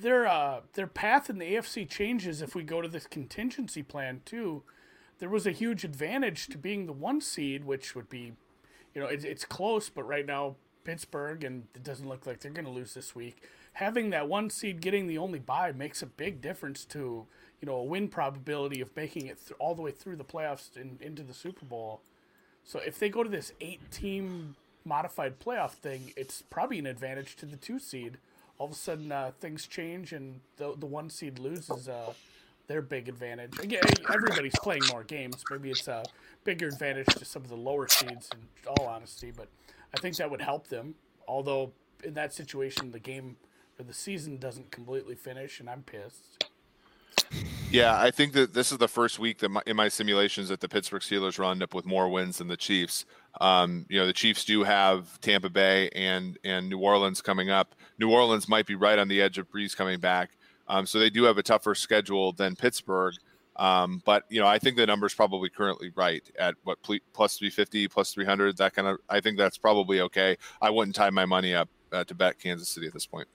[0.01, 4.21] Their uh, their path in the AFC changes if we go to this contingency plan
[4.25, 4.63] too.
[5.19, 8.33] There was a huge advantage to being the one seed, which would be,
[8.95, 12.51] you know, it, it's close, but right now Pittsburgh and it doesn't look like they're
[12.51, 13.43] going to lose this week.
[13.73, 17.27] Having that one seed getting the only bye makes a big difference to
[17.61, 20.75] you know a win probability of making it th- all the way through the playoffs
[20.75, 22.01] and into the Super Bowl.
[22.63, 27.35] So if they go to this eight team modified playoff thing, it's probably an advantage
[27.37, 28.17] to the two seed
[28.61, 32.13] all of a sudden uh, things change and the the one seed loses uh,
[32.67, 33.57] their big advantage.
[33.57, 35.43] Again, everybody's playing more games.
[35.49, 36.03] Maybe it's a
[36.43, 38.29] bigger advantage to some of the lower seeds.
[38.31, 39.47] In all honesty, but
[39.95, 40.93] I think that would help them.
[41.27, 41.71] Although
[42.03, 43.37] in that situation, the game
[43.79, 46.45] or the season doesn't completely finish, and I'm pissed.
[47.71, 50.59] Yeah, I think that this is the first week that my, in my simulations that
[50.59, 53.05] the Pittsburgh Steelers will end up with more wins than the Chiefs.
[53.39, 57.75] Um, you know, the Chiefs do have Tampa Bay and and New Orleans coming up.
[57.97, 60.31] New Orleans might be right on the edge of Brees coming back,
[60.67, 63.15] um, so they do have a tougher schedule than Pittsburgh.
[63.55, 66.79] Um, but you know, I think the number is probably currently right at what
[67.13, 68.57] plus 350, plus 300.
[68.57, 70.37] That kind of, I think that's probably okay.
[70.61, 73.27] I wouldn't tie my money up uh, to bet Kansas City at this point.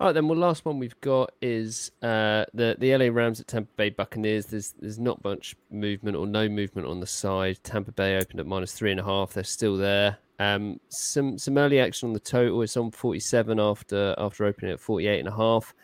[0.00, 0.28] All right, then.
[0.28, 4.46] Well, last one we've got is uh, the the LA Rams at Tampa Bay Buccaneers.
[4.46, 7.58] There's there's not much movement or no movement on the side.
[7.64, 9.32] Tampa Bay opened at minus three and a half.
[9.32, 10.18] They're still there.
[10.38, 12.62] Um, some some early action on the total.
[12.62, 15.74] It's on 47 after after opening at 48 and a half.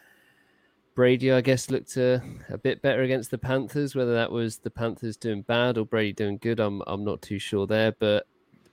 [0.95, 3.97] Brady, I guess, looked a, a bit better against the Panthers.
[3.97, 7.41] Whether that was the Panthers doing bad or Brady doing good, I'm I'm not too
[7.41, 7.91] sure there.
[7.91, 8.29] But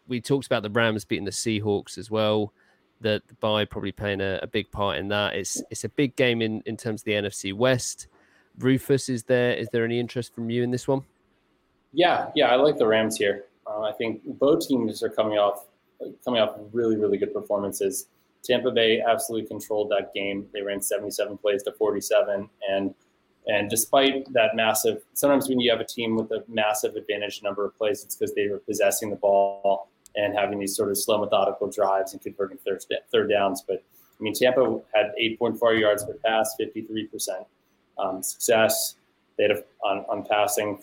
[0.08, 2.54] we talked about the Rams beating the Seahawks as well
[3.02, 5.36] the bye probably playing a, a, big part in that.
[5.36, 8.08] It's it's a big game in, in terms of the NFC West.
[8.58, 11.04] Rufus, is there is there any interest from you in this one?
[11.94, 13.46] Yeah, yeah, I like the Rams here.
[13.68, 15.66] Uh, I think both teams are coming off
[16.24, 18.08] coming off really really good performances.
[18.44, 20.48] Tampa Bay absolutely controlled that game.
[20.52, 22.94] They ran 77 plays to 47, and
[23.48, 27.66] and despite that massive, sometimes when you have a team with a massive advantage number
[27.66, 31.20] of plays, it's because they were possessing the ball and having these sort of slow,
[31.20, 33.64] methodical drives and converting third, third downs.
[33.66, 33.84] But
[34.20, 37.46] I mean, Tampa had 8.4 yards per pass, 53%
[37.98, 38.96] um, success.
[39.38, 40.80] They had a, on, on passing,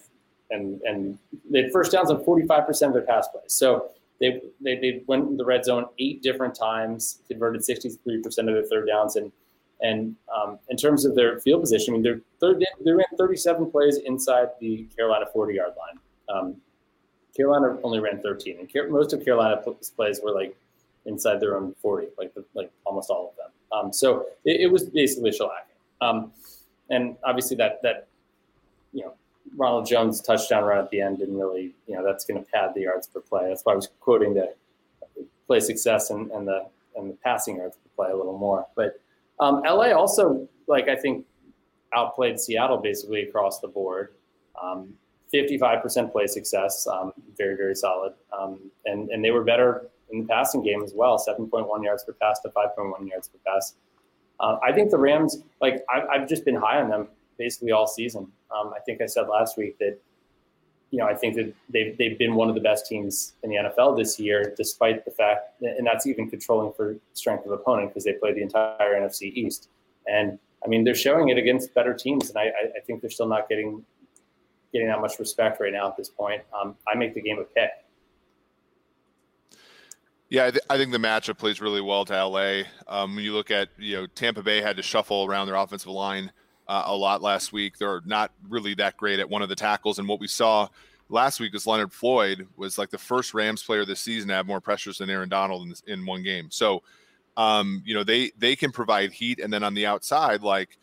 [0.50, 1.18] and and
[1.50, 3.52] they had first downs on 45% of their pass plays.
[3.52, 8.46] So they, they, they went in the red zone eight different times, converted 63% of
[8.46, 9.30] their third downs, and
[9.80, 13.70] and um, in terms of their field position, I mean, they're third, they ran 37
[13.70, 16.00] plays inside the Carolina 40 yard line.
[16.36, 16.56] Um,
[17.38, 20.56] Carolina only ran 13, and most of Carolina's plays were like
[21.06, 23.52] inside their own 40, like the, like almost all of them.
[23.72, 25.76] Um, so it, it, was basically shellacking.
[26.00, 26.32] Um,
[26.90, 28.08] and obviously that that
[28.92, 29.14] you know
[29.56, 32.72] Ronald Jones touchdown run at the end didn't really you know that's going to pad
[32.74, 33.48] the yards per play.
[33.48, 34.54] That's why I was quoting the
[35.46, 36.66] play success and, and the
[36.96, 38.66] and the passing yards per play a little more.
[38.74, 39.00] But
[39.38, 41.24] um, LA also like I think
[41.94, 44.12] outplayed Seattle basically across the board.
[44.60, 44.94] Um,
[45.32, 48.14] 55% play success, um, very, very solid.
[48.36, 52.12] Um, and, and they were better in the passing game as well 7.1 yards per
[52.14, 53.74] pass to 5.1 yards per pass.
[54.40, 57.08] Uh, I think the Rams, like, I've, I've, just been high on them
[57.38, 58.30] basically all season.
[58.56, 59.98] Um, I think I said last week that,
[60.90, 63.56] you know, I think that they've, they've been one of the best teams in the
[63.56, 68.04] NFL this year, despite the fact, and that's even controlling for strength of opponent because
[68.04, 69.68] they play the entire NFC East.
[70.06, 73.28] And I mean, they're showing it against better teams, and I, I think they're still
[73.28, 73.84] not getting
[74.72, 76.42] getting that much respect right now at this point.
[76.58, 77.70] Um, I make the game a pick.
[80.30, 82.62] Yeah, I, th- I, think the matchup plays really well to LA.
[82.86, 85.90] Um, when you look at, you know, Tampa Bay had to shuffle around their offensive
[85.90, 86.30] line
[86.68, 87.78] uh, a lot last week.
[87.78, 89.98] They're not really that great at one of the tackles.
[89.98, 90.68] And what we saw
[91.08, 94.46] last week was Leonard Floyd was like the first Rams player this season to have
[94.46, 96.50] more pressures than Aaron Donald in, this, in one game.
[96.50, 96.82] So,
[97.38, 100.76] um, you know, they they can provide heat, and then on the outside, like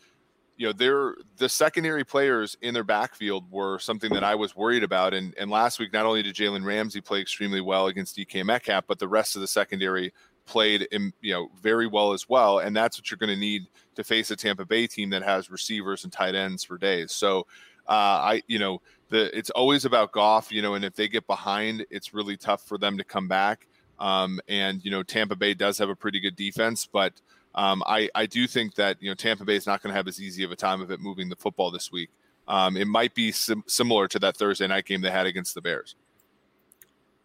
[0.56, 4.82] you know, they're the secondary players in their backfield were something that I was worried
[4.82, 5.14] about.
[5.14, 8.84] And and last week, not only did Jalen Ramsey play extremely well against DK Metcalf,
[8.86, 10.12] but the rest of the secondary
[10.46, 12.58] played in, you know very well as well.
[12.60, 15.50] And that's what you're going to need to face a Tampa Bay team that has
[15.50, 17.12] receivers and tight ends for days.
[17.12, 17.40] So
[17.88, 17.92] uh,
[18.32, 18.80] I you know
[19.10, 22.66] the it's always about Goff, you know, and if they get behind, it's really tough
[22.66, 23.68] for them to come back.
[23.98, 27.12] Um, and you know, Tampa Bay does have a pretty good defense, but
[27.56, 30.06] um, I, I do think that you know Tampa Bay is not going to have
[30.06, 32.10] as easy of a time of it moving the football this week.
[32.46, 35.60] Um, it might be sim- similar to that Thursday night game they had against the
[35.60, 35.96] Bears.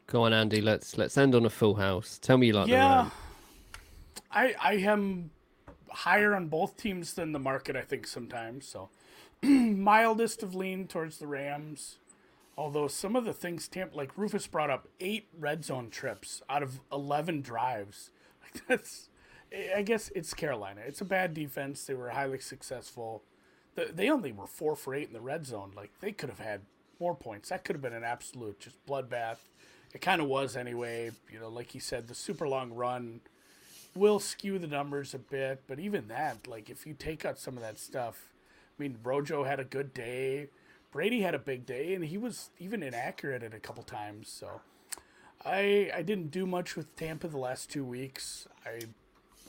[0.08, 0.62] Go on, Andy.
[0.62, 2.18] Let's let's end on a full house.
[2.22, 3.10] Tell me you like yeah,
[4.32, 5.32] I I am
[5.90, 7.76] higher on both teams than the market.
[7.76, 8.90] I think sometimes so.
[9.44, 11.98] Mildest of lean towards the Rams.
[12.58, 16.64] Although some of the things Tampa, like Rufus brought up, eight red zone trips out
[16.64, 18.12] of eleven drives.
[18.44, 19.10] Like that's
[19.76, 20.82] I guess it's Carolina.
[20.86, 21.84] It's a bad defense.
[21.84, 23.24] They were highly successful.
[23.76, 25.72] They only were four for eight in the red zone.
[25.76, 26.62] Like they could have had
[27.00, 27.50] more points.
[27.50, 29.38] That could have been an absolute just bloodbath.
[29.94, 31.12] It kind of was anyway.
[31.32, 33.22] You know, like he said, the super long run
[33.96, 35.64] will skew the numbers a bit.
[35.68, 38.30] But even that, like if you take out some of that stuff,
[38.78, 40.48] I mean, Rojo had a good day.
[40.92, 44.30] Brady had a big day, and he was even inaccurate at a couple times.
[44.30, 44.62] So
[45.46, 48.48] I I didn't do much with Tampa the last two weeks.
[48.66, 48.82] I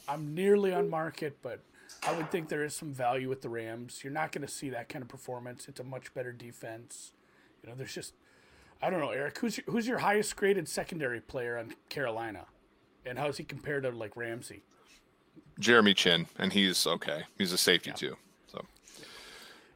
[0.09, 1.61] I'm nearly on market, but
[2.07, 4.03] I would think there is some value with the Rams.
[4.03, 5.69] You're not going to see that kind of performance.
[5.69, 7.13] It's a much better defense.
[7.63, 8.15] You know, there's just
[8.83, 9.39] I don't know, Eric.
[9.39, 12.47] Who's your, who's your highest graded secondary player on Carolina,
[13.07, 14.63] and how's he compared to like Ramsey?
[15.61, 17.23] Jeremy Chinn, and he's okay.
[17.39, 17.95] He's a safety yeah.
[17.95, 18.17] too.
[18.51, 18.65] So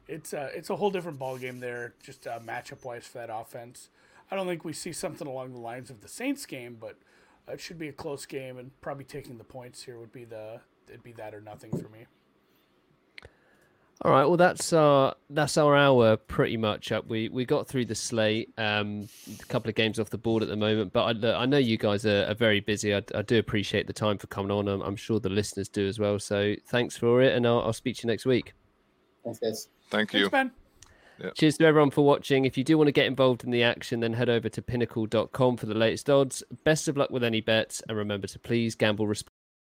[0.09, 3.29] it's a it's a whole different ball game there, just uh, matchup wise for that
[3.33, 3.89] offense.
[4.29, 6.97] I don't think we see something along the lines of the Saints game, but
[7.47, 10.59] it should be a close game, and probably taking the points here would be the
[10.87, 12.05] it'd be that or nothing for me.
[14.03, 17.07] All right, well that's our that's our hour pretty much up.
[17.07, 19.09] We we got through the slate, um,
[19.41, 21.77] a couple of games off the board at the moment, but I, I know you
[21.77, 22.93] guys are, are very busy.
[22.93, 24.67] I, I, do appreciate the time for coming on.
[24.67, 26.19] I'm, I'm, sure the listeners do as well.
[26.19, 28.53] So thanks for it, and I'll, I'll speak to you next week.
[29.23, 29.69] Thanks, guys.
[29.89, 30.29] Thank you.
[30.29, 30.51] Thanks, Ben.
[31.35, 32.45] Cheers to everyone for watching.
[32.45, 35.57] If you do want to get involved in the action, then head over to pinnacle.com
[35.57, 36.43] for the latest odds.
[36.63, 39.36] Best of luck with any bets, and remember to please gamble responsibly.